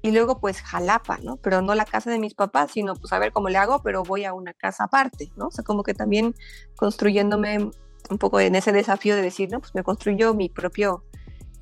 Y 0.00 0.12
luego 0.12 0.40
pues 0.40 0.62
Jalapa, 0.62 1.18
¿no? 1.22 1.36
Pero 1.36 1.60
no 1.60 1.74
la 1.74 1.84
casa 1.84 2.10
de 2.10 2.18
mis 2.18 2.32
papás, 2.32 2.70
sino 2.72 2.94
pues 2.94 3.12
a 3.12 3.18
ver 3.18 3.32
cómo 3.32 3.50
le 3.50 3.58
hago, 3.58 3.82
pero 3.82 4.02
voy 4.02 4.24
a 4.24 4.32
una 4.32 4.54
casa 4.54 4.84
aparte, 4.84 5.30
¿no? 5.36 5.48
O 5.48 5.50
sea, 5.50 5.62
como 5.62 5.82
que 5.82 5.92
también 5.92 6.34
construyéndome 6.74 7.70
un 8.08 8.18
poco 8.18 8.40
en 8.40 8.54
ese 8.54 8.72
desafío 8.72 9.14
de 9.14 9.20
decir, 9.20 9.50
no, 9.52 9.60
pues 9.60 9.74
me 9.74 9.82
construyo 9.82 10.32
mi 10.32 10.48
propio 10.48 11.04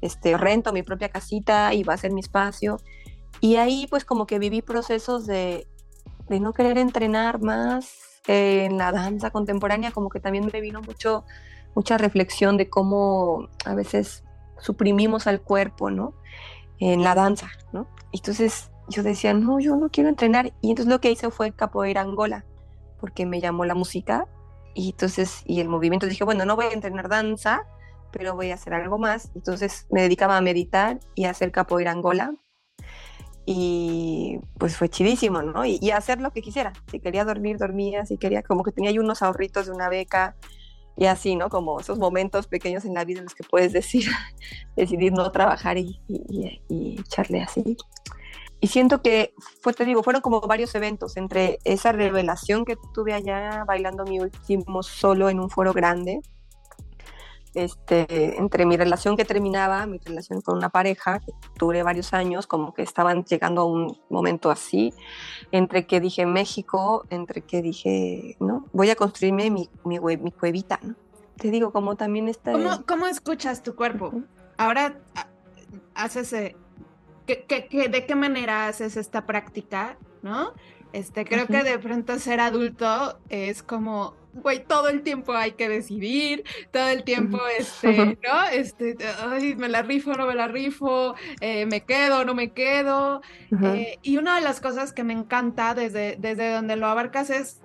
este, 0.00 0.36
rento 0.36 0.72
mi 0.72 0.84
propia 0.84 1.08
casita 1.08 1.74
y 1.74 1.82
va 1.82 1.94
a 1.94 1.96
ser 1.96 2.12
mi 2.12 2.20
espacio. 2.20 2.76
Y 3.40 3.56
ahí 3.56 3.88
pues 3.90 4.04
como 4.04 4.28
que 4.28 4.38
viví 4.38 4.62
procesos 4.62 5.26
de, 5.26 5.66
de 6.28 6.38
no 6.38 6.52
querer 6.52 6.78
entrenar 6.78 7.40
más 7.40 8.20
en 8.28 8.78
la 8.78 8.92
danza 8.92 9.30
contemporánea, 9.30 9.90
como 9.90 10.10
que 10.10 10.20
también 10.20 10.48
me 10.52 10.60
vino 10.60 10.80
mucho, 10.80 11.24
mucha 11.74 11.98
reflexión 11.98 12.56
de 12.56 12.68
cómo 12.68 13.48
a 13.64 13.74
veces 13.74 14.24
suprimimos 14.58 15.26
al 15.26 15.40
cuerpo, 15.40 15.90
¿no? 15.90 16.14
En 16.78 17.02
la 17.02 17.14
danza, 17.14 17.50
¿no? 17.72 17.88
Entonces 18.12 18.70
yo 18.88 19.02
decía, 19.02 19.34
no, 19.34 19.60
yo 19.60 19.76
no 19.76 19.88
quiero 19.88 20.08
entrenar. 20.08 20.52
Y 20.60 20.70
entonces 20.70 20.92
lo 20.92 21.00
que 21.00 21.10
hice 21.10 21.30
fue 21.30 21.52
capoeira 21.52 22.00
Angola, 22.00 22.44
porque 23.00 23.26
me 23.26 23.40
llamó 23.40 23.64
la 23.64 23.74
música 23.74 24.26
y 24.74 24.90
entonces, 24.90 25.42
y 25.46 25.60
el 25.60 25.68
movimiento, 25.68 26.06
dije, 26.06 26.24
bueno, 26.24 26.44
no 26.44 26.56
voy 26.56 26.66
a 26.66 26.72
entrenar 26.72 27.08
danza, 27.08 27.66
pero 28.10 28.34
voy 28.34 28.50
a 28.50 28.54
hacer 28.54 28.74
algo 28.74 28.98
más. 28.98 29.30
Entonces 29.34 29.86
me 29.90 30.02
dedicaba 30.02 30.36
a 30.36 30.40
meditar 30.40 31.00
y 31.14 31.24
a 31.24 31.30
hacer 31.30 31.52
capoeira 31.52 31.90
angola. 31.90 32.34
Y 33.44 34.38
pues 34.58 34.76
fue 34.76 34.88
chidísimo, 34.88 35.42
¿no? 35.42 35.64
Y, 35.64 35.90
hacer 35.90 36.20
lo 36.20 36.30
que 36.30 36.42
quisiera. 36.42 36.72
Si 36.90 37.00
quería 37.00 37.24
dormir, 37.24 37.58
dormía. 37.58 38.06
Si 38.06 38.16
quería, 38.16 38.42
como 38.42 38.62
que 38.62 38.70
tenía 38.70 38.92
yo 38.92 39.02
unos 39.02 39.22
ahorritos 39.22 39.66
de 39.66 39.72
una 39.72 39.88
beca 39.88 40.36
y 40.96 41.06
así, 41.06 41.36
¿no? 41.36 41.48
Como 41.48 41.80
esos 41.80 41.98
momentos 41.98 42.46
pequeños 42.46 42.84
en 42.84 42.94
la 42.94 43.04
vida 43.04 43.18
en 43.18 43.24
los 43.24 43.34
que 43.34 43.44
puedes 43.44 43.72
decir, 43.72 44.06
decidir 44.76 45.12
no 45.12 45.30
trabajar 45.32 45.78
y, 45.78 46.00
y, 46.08 47.00
echarle 47.00 47.42
así. 47.42 47.76
Y 48.60 48.68
siento 48.68 49.02
que, 49.02 49.34
fue, 49.60 49.72
te 49.72 49.84
digo, 49.84 50.02
fueron 50.02 50.22
como 50.22 50.40
varios 50.40 50.74
eventos, 50.74 51.16
entre 51.16 51.58
esa 51.64 51.92
revelación 51.92 52.64
que 52.64 52.76
tuve 52.94 53.12
allá 53.12 53.64
bailando 53.66 54.04
mi 54.04 54.20
último 54.20 54.82
solo 54.82 55.28
en 55.30 55.40
un 55.40 55.50
foro 55.50 55.72
grande, 55.72 56.20
este, 57.54 58.38
entre 58.38 58.66
mi 58.66 58.76
relación 58.76 59.16
que 59.16 59.24
terminaba, 59.24 59.86
mi 59.86 59.98
relación 59.98 60.40
con 60.40 60.56
una 60.56 60.70
pareja, 60.70 61.20
que 61.20 61.32
tuve 61.58 61.82
varios 61.82 62.12
años, 62.12 62.46
como 62.46 62.72
que 62.74 62.82
estaban 62.82 63.24
llegando 63.24 63.62
a 63.62 63.64
un 63.64 63.98
momento 64.08 64.50
así, 64.50 64.92
entre 65.50 65.86
que 65.86 66.00
dije 66.00 66.26
México, 66.26 67.04
entre 67.10 67.42
que 67.42 67.62
dije, 67.62 68.36
¿no? 68.40 68.66
Voy 68.72 68.90
a 68.90 68.96
construirme 68.96 69.50
mi, 69.50 69.68
mi, 69.84 69.98
mi 69.98 70.32
cuevita, 70.32 70.78
¿no? 70.82 70.94
Te 71.36 71.50
digo, 71.50 71.72
como 71.72 71.96
también 71.96 72.28
está... 72.28 72.52
¿Cómo, 72.52 72.84
¿Cómo, 72.86 73.06
escuchas 73.06 73.62
tu 73.62 73.74
cuerpo? 73.74 74.12
Ahora 74.56 75.00
ah, 75.14 75.28
haces... 75.94 76.32
Eh, 76.32 76.56
de 77.26 78.04
qué 78.06 78.14
manera 78.16 78.66
haces 78.66 78.96
esta 78.96 79.26
práctica, 79.26 79.96
no? 80.22 80.52
Este, 80.92 81.24
creo 81.24 81.46
que 81.46 81.62
de 81.62 81.78
pronto 81.78 82.18
ser 82.18 82.40
adulto 82.40 83.18
es 83.30 83.62
como 83.62 84.14
güey, 84.34 84.64
todo 84.64 84.88
el 84.88 85.02
tiempo 85.02 85.32
hay 85.32 85.52
que 85.52 85.68
decidir, 85.68 86.44
todo 86.70 86.88
el 86.88 87.04
tiempo, 87.04 87.38
este, 87.58 88.18
¿no? 88.22 88.44
Este, 88.52 88.96
ay, 89.20 89.54
me 89.56 89.68
la 89.68 89.82
rifo, 89.82 90.12
no 90.14 90.26
me 90.26 90.34
la 90.34 90.48
rifo, 90.48 91.14
eh, 91.40 91.66
me 91.66 91.84
quedo, 91.84 92.24
no 92.24 92.34
me 92.34 92.52
quedo. 92.52 93.20
Eh, 93.62 93.98
y 94.02 94.16
una 94.16 94.36
de 94.36 94.40
las 94.42 94.60
cosas 94.60 94.92
que 94.92 95.04
me 95.04 95.12
encanta 95.12 95.74
desde, 95.74 96.16
desde 96.18 96.52
donde 96.52 96.76
lo 96.76 96.86
abarcas 96.86 97.30
es, 97.30 97.60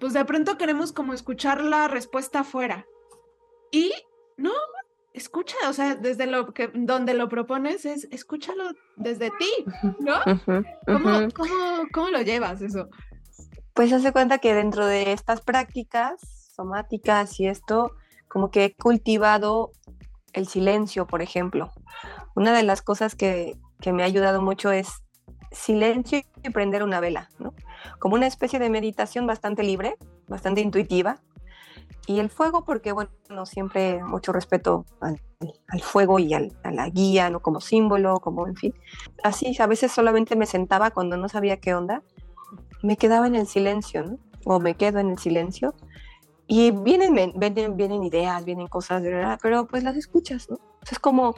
pues 0.00 0.12
de 0.12 0.24
pronto 0.24 0.58
queremos 0.58 0.92
como 0.92 1.14
escuchar 1.14 1.62
la 1.62 1.88
respuesta 1.88 2.40
afuera. 2.40 2.86
Y 3.70 3.92
no, 4.36 4.52
escucha, 5.12 5.56
o 5.68 5.72
sea, 5.72 5.94
desde 5.94 6.26
lo 6.26 6.52
que, 6.52 6.70
donde 6.74 7.14
lo 7.14 7.28
propones 7.28 7.86
es, 7.86 8.08
escúchalo 8.10 8.64
desde 8.96 9.30
ti, 9.38 9.50
¿no? 10.00 10.20
¿Cómo, 10.86 11.28
cómo, 11.34 11.88
cómo 11.92 12.08
lo 12.10 12.22
llevas 12.22 12.60
eso? 12.62 12.88
Pues 13.74 13.92
hace 13.92 14.12
cuenta 14.12 14.38
que 14.38 14.54
dentro 14.54 14.86
de 14.86 15.10
estas 15.10 15.40
prácticas 15.40 16.20
somáticas 16.54 17.40
y 17.40 17.48
esto, 17.48 17.90
como 18.28 18.52
que 18.52 18.66
he 18.66 18.74
cultivado 18.76 19.72
el 20.32 20.46
silencio, 20.46 21.08
por 21.08 21.22
ejemplo. 21.22 21.72
Una 22.36 22.56
de 22.56 22.62
las 22.62 22.82
cosas 22.82 23.16
que, 23.16 23.58
me 23.92 24.04
ha 24.04 24.06
ayudado 24.06 24.40
mucho 24.40 24.70
es 24.70 25.02
silencio 25.50 26.20
y 26.44 26.50
prender 26.50 26.84
una 26.84 27.00
vela, 27.00 27.28
¿no? 27.40 27.52
Como 27.98 28.14
una 28.14 28.28
especie 28.28 28.60
de 28.60 28.70
meditación 28.70 29.26
bastante 29.26 29.64
libre, 29.64 29.96
bastante 30.28 30.60
intuitiva. 30.60 31.18
Y 32.06 32.20
el 32.20 32.30
fuego, 32.30 32.64
porque, 32.64 32.92
bueno, 32.92 33.10
siempre 33.44 34.04
mucho 34.04 34.32
respeto 34.32 34.86
al, 35.00 35.20
fuego 35.82 36.20
y 36.20 36.32
a 36.32 36.48
la 36.70 36.88
guía, 36.90 37.28
¿no? 37.28 37.40
Como 37.40 37.60
símbolo, 37.60 38.20
como, 38.20 38.46
en 38.46 38.54
fin. 38.54 38.74
Así, 39.24 39.56
a 39.58 39.66
veces 39.66 39.90
solamente 39.90 40.36
me 40.36 40.46
sentaba 40.46 40.92
cuando 40.92 41.16
no 41.16 41.28
sabía 41.28 41.58
qué 41.58 41.74
onda 41.74 42.02
me 42.84 42.96
quedaba 42.98 43.26
en 43.26 43.34
el 43.34 43.46
silencio, 43.46 44.04
¿no? 44.04 44.18
O 44.44 44.60
me 44.60 44.74
quedo 44.74 44.98
en 44.98 45.10
el 45.10 45.18
silencio. 45.18 45.74
Y 46.46 46.70
vienen, 46.70 47.32
vienen, 47.34 47.76
vienen 47.76 48.02
ideas, 48.02 48.44
vienen 48.44 48.66
cosas, 48.66 49.02
pero 49.40 49.66
pues 49.66 49.82
las 49.82 49.96
escuchas, 49.96 50.50
¿no? 50.50 50.58
es 50.90 50.98
como, 50.98 51.34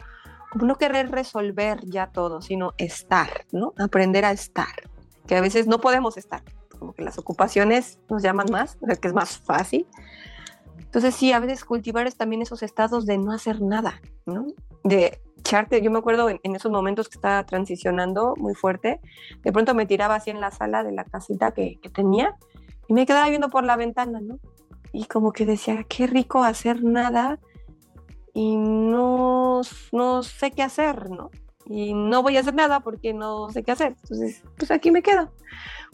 como 0.51 0.67
no 0.67 0.75
querer 0.75 1.13
resolver 1.13 1.79
ya 1.85 2.09
todo, 2.09 2.43
sino 2.43 2.73
estar, 2.77 3.47
¿no? 3.53 3.73
Aprender 3.79 4.25
a 4.25 4.33
estar, 4.33 4.75
que 5.29 5.37
a 5.37 5.41
veces 5.41 5.69
no 5.69 5.81
podemos 5.81 6.17
estar, 6.17 6.43
como 6.81 6.93
que 6.93 7.03
las 7.03 7.19
ocupaciones 7.19 8.01
nos 8.11 8.23
llaman 8.23 8.49
más, 8.51 8.77
o 8.83 8.87
sea, 8.87 8.97
que 8.97 9.07
es 9.07 9.15
más 9.15 9.39
fácil. 9.39 9.87
Entonces 10.81 11.15
sí, 11.15 11.31
a 11.31 11.39
veces 11.39 11.65
cultivar 11.65 12.09
es 12.09 12.17
también 12.17 12.43
esos 12.43 12.65
estados 12.65 13.07
de 13.07 13.19
no 13.19 13.31
hacer 13.31 13.63
nada, 13.63 14.01
¿no? 14.25 14.47
De 14.83 15.21
echarte, 15.47 15.81
yo 15.81 15.91
me 15.93 15.99
acuerdo 15.99 16.29
en, 16.29 16.41
esos 16.57 16.73
momentos 16.73 17.09
que 17.09 17.15
estaba 17.15 17.47
transicionando 17.47 18.35
muy 18.37 18.55
fuerte, 18.55 19.01
de 19.43 19.53
pronto 19.53 19.75
me 19.75 19.87
tiraba 19.87 20.17
así 20.17 20.31
en 20.31 20.41
la 20.41 20.51
sala 20.51 20.83
de 20.83 20.93
la 20.93 21.05
casita 21.05 21.53
que, 21.53 21.79
que 21.81 21.89
tenía 21.89 22.37
y 22.89 22.95
me 22.95 23.07
quedaba 23.07 23.29
viendo 23.29 23.49
por 23.49 23.65
la 23.65 23.77
ventana, 23.77 24.21
¿no? 24.21 24.39
Y 24.93 25.05
como 25.05 25.33
que 25.33 25.47
decía, 25.47 25.85
qué 25.89 26.07
rico 26.07 26.43
hacer 26.43 26.83
nada 26.83 27.39
y 28.35 28.57
no, 28.57 29.61
no 29.93 30.23
sé 30.23 30.51
qué 30.51 30.63
hacer, 30.63 31.11
¿no? 31.11 31.31
Y 31.65 31.95
no 31.95 32.23
voy 32.23 32.37
a 32.37 32.41
hacer 32.41 32.55
nada 32.55 32.81
porque 32.81 33.15
no 33.15 33.49
sé 33.51 33.63
qué 33.63 33.73
hacer. 33.73 33.97
Entonces, 34.03 34.43
pues 34.57 34.71
aquí 34.71 34.91
me 34.91 35.03
quedo. 35.03 35.33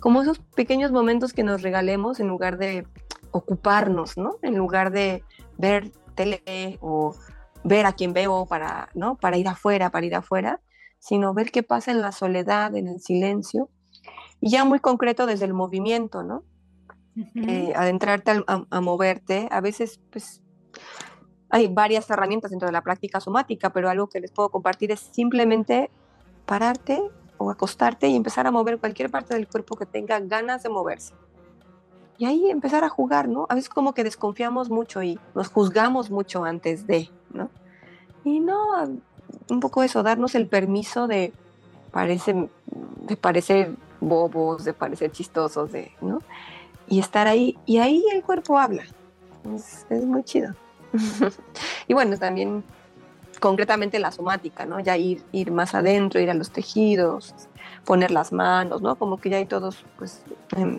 Como 0.00 0.22
esos 0.22 0.38
pequeños 0.38 0.92
momentos 0.92 1.32
que 1.32 1.44
nos 1.44 1.62
regalemos 1.62 2.20
en 2.20 2.28
lugar 2.28 2.58
de 2.58 2.86
ocuparnos, 3.30 4.16
¿no? 4.16 4.36
En 4.42 4.56
lugar 4.56 4.92
de 4.92 5.24
ver 5.56 5.90
tele 6.14 6.78
o 6.80 7.14
ver 7.64 7.86
a 7.86 7.92
quién 7.92 8.12
veo 8.12 8.46
para, 8.46 8.88
¿no? 8.94 9.16
Para 9.16 9.36
ir 9.36 9.48
afuera, 9.48 9.90
para 9.90 10.06
ir 10.06 10.14
afuera, 10.14 10.60
sino 10.98 11.34
ver 11.34 11.50
qué 11.50 11.62
pasa 11.62 11.90
en 11.90 12.00
la 12.00 12.12
soledad, 12.12 12.74
en 12.76 12.88
el 12.88 13.00
silencio, 13.00 13.68
y 14.40 14.50
ya 14.50 14.64
muy 14.64 14.80
concreto 14.80 15.26
desde 15.26 15.44
el 15.44 15.54
movimiento, 15.54 16.22
¿no? 16.22 16.44
Eh, 17.34 17.72
adentrarte 17.76 18.42
a, 18.46 18.80
moverte, 18.80 19.48
a 19.50 19.60
veces, 19.60 20.00
pues, 20.10 20.42
hay 21.50 21.68
varias 21.68 22.08
herramientas 22.08 22.50
dentro 22.50 22.66
de 22.66 22.72
la 22.72 22.82
práctica 22.82 23.20
somática, 23.20 23.70
pero 23.70 23.90
algo 23.90 24.08
que 24.08 24.20
les 24.20 24.32
puedo 24.32 24.48
compartir 24.48 24.90
es 24.90 25.00
simplemente 25.00 25.90
pararte 26.46 27.02
o 27.36 27.50
acostarte 27.50 28.08
y 28.08 28.16
empezar 28.16 28.46
a 28.46 28.50
mover 28.50 28.78
cualquier 28.78 29.10
parte 29.10 29.34
del 29.34 29.46
cuerpo 29.46 29.76
que 29.76 29.84
tenga 29.84 30.18
ganas 30.20 30.62
de 30.62 30.70
moverse. 30.70 31.14
Y 32.22 32.24
ahí 32.24 32.50
empezar 32.50 32.84
a 32.84 32.88
jugar, 32.88 33.26
¿no? 33.26 33.46
A 33.48 33.56
veces 33.56 33.68
como 33.68 33.94
que 33.94 34.04
desconfiamos 34.04 34.70
mucho 34.70 35.02
y 35.02 35.18
nos 35.34 35.48
juzgamos 35.48 36.08
mucho 36.08 36.44
antes 36.44 36.86
de, 36.86 37.10
¿no? 37.34 37.50
Y 38.22 38.38
no, 38.38 38.56
un 39.50 39.58
poco 39.58 39.82
eso, 39.82 40.04
darnos 40.04 40.36
el 40.36 40.46
permiso 40.46 41.08
de, 41.08 41.32
parece, 41.90 42.48
de 43.08 43.16
parecer 43.16 43.74
bobos, 43.98 44.62
de 44.62 44.72
parecer 44.72 45.10
chistosos, 45.10 45.72
de, 45.72 45.90
¿no? 46.00 46.20
Y 46.86 47.00
estar 47.00 47.26
ahí, 47.26 47.58
y 47.66 47.78
ahí 47.78 48.04
el 48.14 48.22
cuerpo 48.22 48.56
habla. 48.56 48.84
Es, 49.56 49.84
es 49.90 50.04
muy 50.04 50.22
chido. 50.22 50.54
y 51.88 51.92
bueno, 51.92 52.16
también 52.18 52.62
concretamente 53.40 53.98
la 53.98 54.12
somática, 54.12 54.64
¿no? 54.64 54.78
Ya 54.78 54.96
ir, 54.96 55.24
ir 55.32 55.50
más 55.50 55.74
adentro, 55.74 56.20
ir 56.20 56.30
a 56.30 56.34
los 56.34 56.52
tejidos, 56.52 57.34
poner 57.84 58.12
las 58.12 58.32
manos, 58.32 58.80
¿no? 58.80 58.94
Como 58.94 59.16
que 59.16 59.28
ya 59.28 59.38
hay 59.38 59.46
todos, 59.46 59.84
pues, 59.98 60.22
em, 60.54 60.78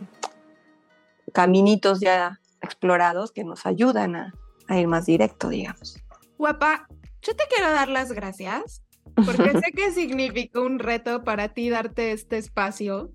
caminitos 1.33 1.99
ya 1.99 2.39
explorados 2.61 3.31
que 3.31 3.43
nos 3.43 3.65
ayudan 3.65 4.15
a, 4.15 4.33
a 4.67 4.79
ir 4.79 4.87
más 4.87 5.05
directo, 5.05 5.49
digamos. 5.49 5.97
Guapa, 6.37 6.87
yo 7.21 7.35
te 7.35 7.43
quiero 7.49 7.71
dar 7.71 7.89
las 7.89 8.11
gracias 8.11 8.83
porque 9.15 9.51
sé 9.63 9.71
que 9.75 9.91
significó 9.91 10.61
un 10.61 10.79
reto 10.79 11.23
para 11.23 11.49
ti 11.49 11.69
darte 11.69 12.11
este 12.11 12.37
espacio 12.37 13.11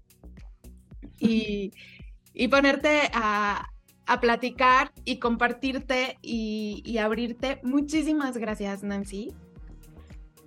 y, 1.19 1.73
y 2.35 2.49
ponerte 2.49 3.11
a, 3.13 3.69
a, 4.07 4.21
platicar 4.21 4.93
y 5.05 5.19
compartirte 5.19 6.19
y, 6.23 6.83
y 6.85 6.99
abrirte. 6.99 7.61
Muchísimas 7.63 8.37
gracias, 8.37 8.83
Nancy. 8.83 9.33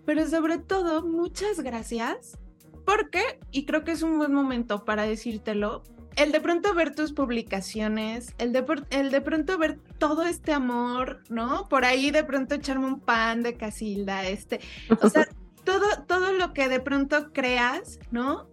Pero 0.05 0.27
sobre 0.27 0.57
todo, 0.57 1.05
muchas 1.05 1.59
gracias 1.59 2.37
porque, 2.85 3.21
y 3.51 3.65
creo 3.65 3.83
que 3.83 3.91
es 3.91 4.01
un 4.01 4.17
buen 4.17 4.33
momento 4.33 4.85
para 4.85 5.03
decírtelo, 5.03 5.83
el 6.15 6.31
de 6.31 6.41
pronto 6.41 6.73
ver 6.73 6.93
tus 6.93 7.13
publicaciones, 7.13 8.33
el 8.37 8.51
de, 8.53 8.65
el 8.89 9.11
de 9.11 9.21
pronto 9.21 9.57
ver 9.57 9.79
todo 9.97 10.23
este 10.23 10.53
amor, 10.53 11.23
¿no? 11.29 11.67
Por 11.69 11.85
ahí 11.85 12.11
de 12.11 12.23
pronto 12.23 12.55
echarme 12.55 12.85
un 12.85 12.99
pan 12.99 13.43
de 13.43 13.55
casilda, 13.55 14.25
este, 14.27 14.59
o 15.01 15.09
sea, 15.09 15.27
todo, 15.63 15.85
todo 16.07 16.33
lo 16.33 16.53
que 16.53 16.69
de 16.69 16.79
pronto 16.79 17.31
creas, 17.31 17.99
¿no? 18.11 18.47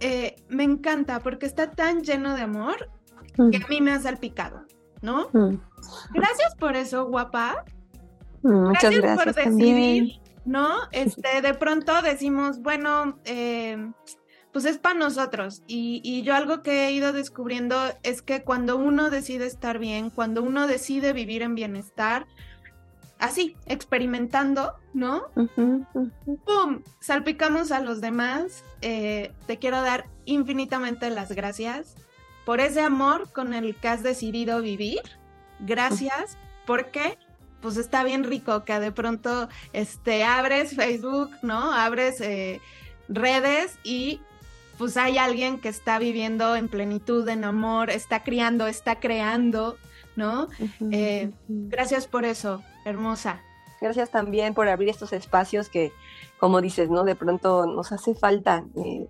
Eh, 0.00 0.36
me 0.48 0.64
encanta 0.64 1.20
porque 1.20 1.46
está 1.46 1.70
tan 1.70 2.02
lleno 2.02 2.34
de 2.34 2.42
amor 2.42 2.90
que 3.50 3.56
a 3.56 3.68
mí 3.68 3.80
me 3.80 3.92
ha 3.92 4.00
salpicado, 4.00 4.64
¿no? 5.00 5.28
Mm. 5.32 5.58
Gracias 6.12 6.54
por 6.56 6.76
eso, 6.76 7.06
guapa. 7.06 7.64
Mm, 8.42 8.68
muchas 8.68 8.96
gracias, 8.96 9.24
por 9.24 9.34
decidir, 9.34 10.20
¿no? 10.44 10.68
Este, 10.92 11.40
de 11.40 11.54
pronto 11.54 12.02
decimos, 12.02 12.60
bueno, 12.60 13.18
eh, 13.24 13.92
pues 14.52 14.66
es 14.66 14.78
para 14.78 14.98
nosotros. 14.98 15.62
Y, 15.66 16.22
yo 16.22 16.34
algo 16.34 16.62
que 16.62 16.86
he 16.86 16.92
ido 16.92 17.12
descubriendo 17.12 17.76
es 18.02 18.22
que 18.22 18.42
cuando 18.42 18.76
uno 18.76 19.10
decide 19.10 19.46
estar 19.46 19.78
bien, 19.78 20.10
cuando 20.10 20.42
uno 20.42 20.66
decide 20.66 21.12
vivir 21.12 21.42
en 21.42 21.54
bienestar, 21.54 22.26
así, 23.18 23.56
experimentando, 23.66 24.74
¿no? 24.92 25.24
¡Pum! 25.34 26.82
Salpicamos 27.00 27.72
a 27.72 27.80
los 27.80 28.00
demás. 28.00 28.62
Eh, 28.82 29.32
te 29.46 29.58
quiero 29.58 29.80
dar 29.80 30.06
infinitamente 30.26 31.08
las 31.10 31.32
gracias 31.32 31.94
por 32.44 32.60
ese 32.60 32.80
amor 32.80 33.32
con 33.32 33.54
el 33.54 33.74
que 33.76 33.88
has 33.88 34.02
decidido 34.02 34.60
vivir. 34.60 35.00
Gracias, 35.60 36.36
porque 36.66 37.16
pues 37.62 37.76
está 37.76 38.02
bien 38.02 38.24
rico 38.24 38.64
que 38.64 38.80
de 38.80 38.90
pronto 38.90 39.48
este, 39.72 40.24
abres 40.24 40.74
Facebook, 40.74 41.30
¿no? 41.42 41.72
Abres 41.72 42.20
eh, 42.20 42.60
redes 43.08 43.78
y 43.84 44.20
pues 44.82 44.96
hay 44.96 45.16
alguien 45.16 45.60
que 45.60 45.68
está 45.68 46.00
viviendo 46.00 46.56
en 46.56 46.66
plenitud, 46.66 47.28
en 47.28 47.44
amor, 47.44 47.88
está 47.88 48.24
criando, 48.24 48.66
está 48.66 48.98
creando, 48.98 49.76
¿no? 50.16 50.48
Eh, 50.90 51.30
gracias 51.46 52.08
por 52.08 52.24
eso, 52.24 52.64
hermosa. 52.84 53.40
Gracias 53.80 54.10
también 54.10 54.54
por 54.54 54.68
abrir 54.68 54.88
estos 54.88 55.12
espacios 55.12 55.68
que, 55.68 55.92
como 56.40 56.60
dices, 56.60 56.90
¿no? 56.90 57.04
De 57.04 57.14
pronto 57.14 57.64
nos 57.64 57.92
hace 57.92 58.16
falta 58.16 58.64
eh, 58.74 59.06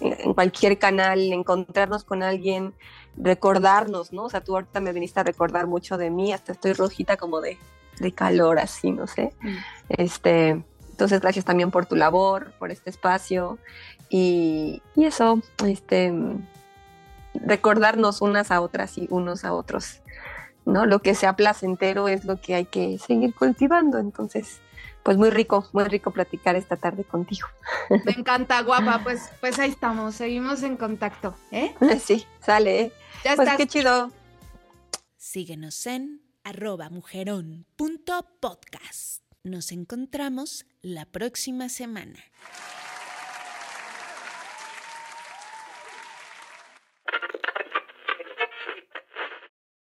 en 0.00 0.32
cualquier 0.32 0.78
canal, 0.78 1.20
encontrarnos 1.20 2.02
con 2.02 2.22
alguien, 2.22 2.72
recordarnos, 3.18 4.10
¿no? 4.10 4.22
O 4.22 4.30
sea, 4.30 4.42
tú 4.42 4.54
ahorita 4.54 4.80
me 4.80 4.94
viniste 4.94 5.20
a 5.20 5.24
recordar 5.24 5.66
mucho 5.66 5.98
de 5.98 6.08
mí, 6.08 6.32
hasta 6.32 6.52
estoy 6.52 6.72
rojita 6.72 7.18
como 7.18 7.42
de, 7.42 7.58
de 7.98 8.12
calor, 8.12 8.58
así, 8.58 8.90
no 8.90 9.06
sé. 9.06 9.34
Mm. 9.42 9.56
Este, 9.90 10.64
entonces, 10.92 11.20
gracias 11.20 11.44
también 11.44 11.70
por 11.70 11.84
tu 11.84 11.94
labor, 11.94 12.54
por 12.58 12.70
este 12.70 12.88
espacio 12.88 13.58
y, 14.12 14.80
eso, 14.94 15.40
este, 15.66 16.12
recordarnos 17.32 18.20
unas 18.20 18.50
a 18.50 18.60
otras 18.60 18.98
y 18.98 19.08
unos 19.10 19.46
a 19.46 19.54
otros, 19.54 20.02
¿no? 20.66 20.84
Lo 20.84 20.98
que 20.98 21.14
sea 21.14 21.34
placentero 21.34 22.08
es 22.08 22.26
lo 22.26 22.38
que 22.38 22.54
hay 22.54 22.66
que 22.66 22.98
seguir 22.98 23.34
cultivando, 23.34 23.96
entonces, 23.98 24.60
pues 25.02 25.16
muy 25.16 25.30
rico, 25.30 25.66
muy 25.72 25.84
rico 25.84 26.10
platicar 26.10 26.56
esta 26.56 26.76
tarde 26.76 27.04
contigo. 27.04 27.48
Me 28.04 28.12
encanta, 28.12 28.60
guapa, 28.60 29.00
pues, 29.02 29.30
pues 29.40 29.58
ahí 29.58 29.70
estamos, 29.70 30.14
seguimos 30.14 30.62
en 30.62 30.76
contacto, 30.76 31.34
¿eh? 31.50 31.74
Sí, 32.04 32.26
sale, 32.44 32.82
¿eh? 32.82 32.92
Ya 33.24 33.34
pues 33.34 33.48
qué 33.56 33.66
chido. 33.66 34.12
Síguenos 35.16 35.86
en 35.86 36.20
arroba 36.44 36.90
mujerón.podcast. 36.90 39.22
Nos 39.42 39.72
encontramos 39.72 40.66
la 40.82 41.06
próxima 41.06 41.70
semana. 41.70 42.18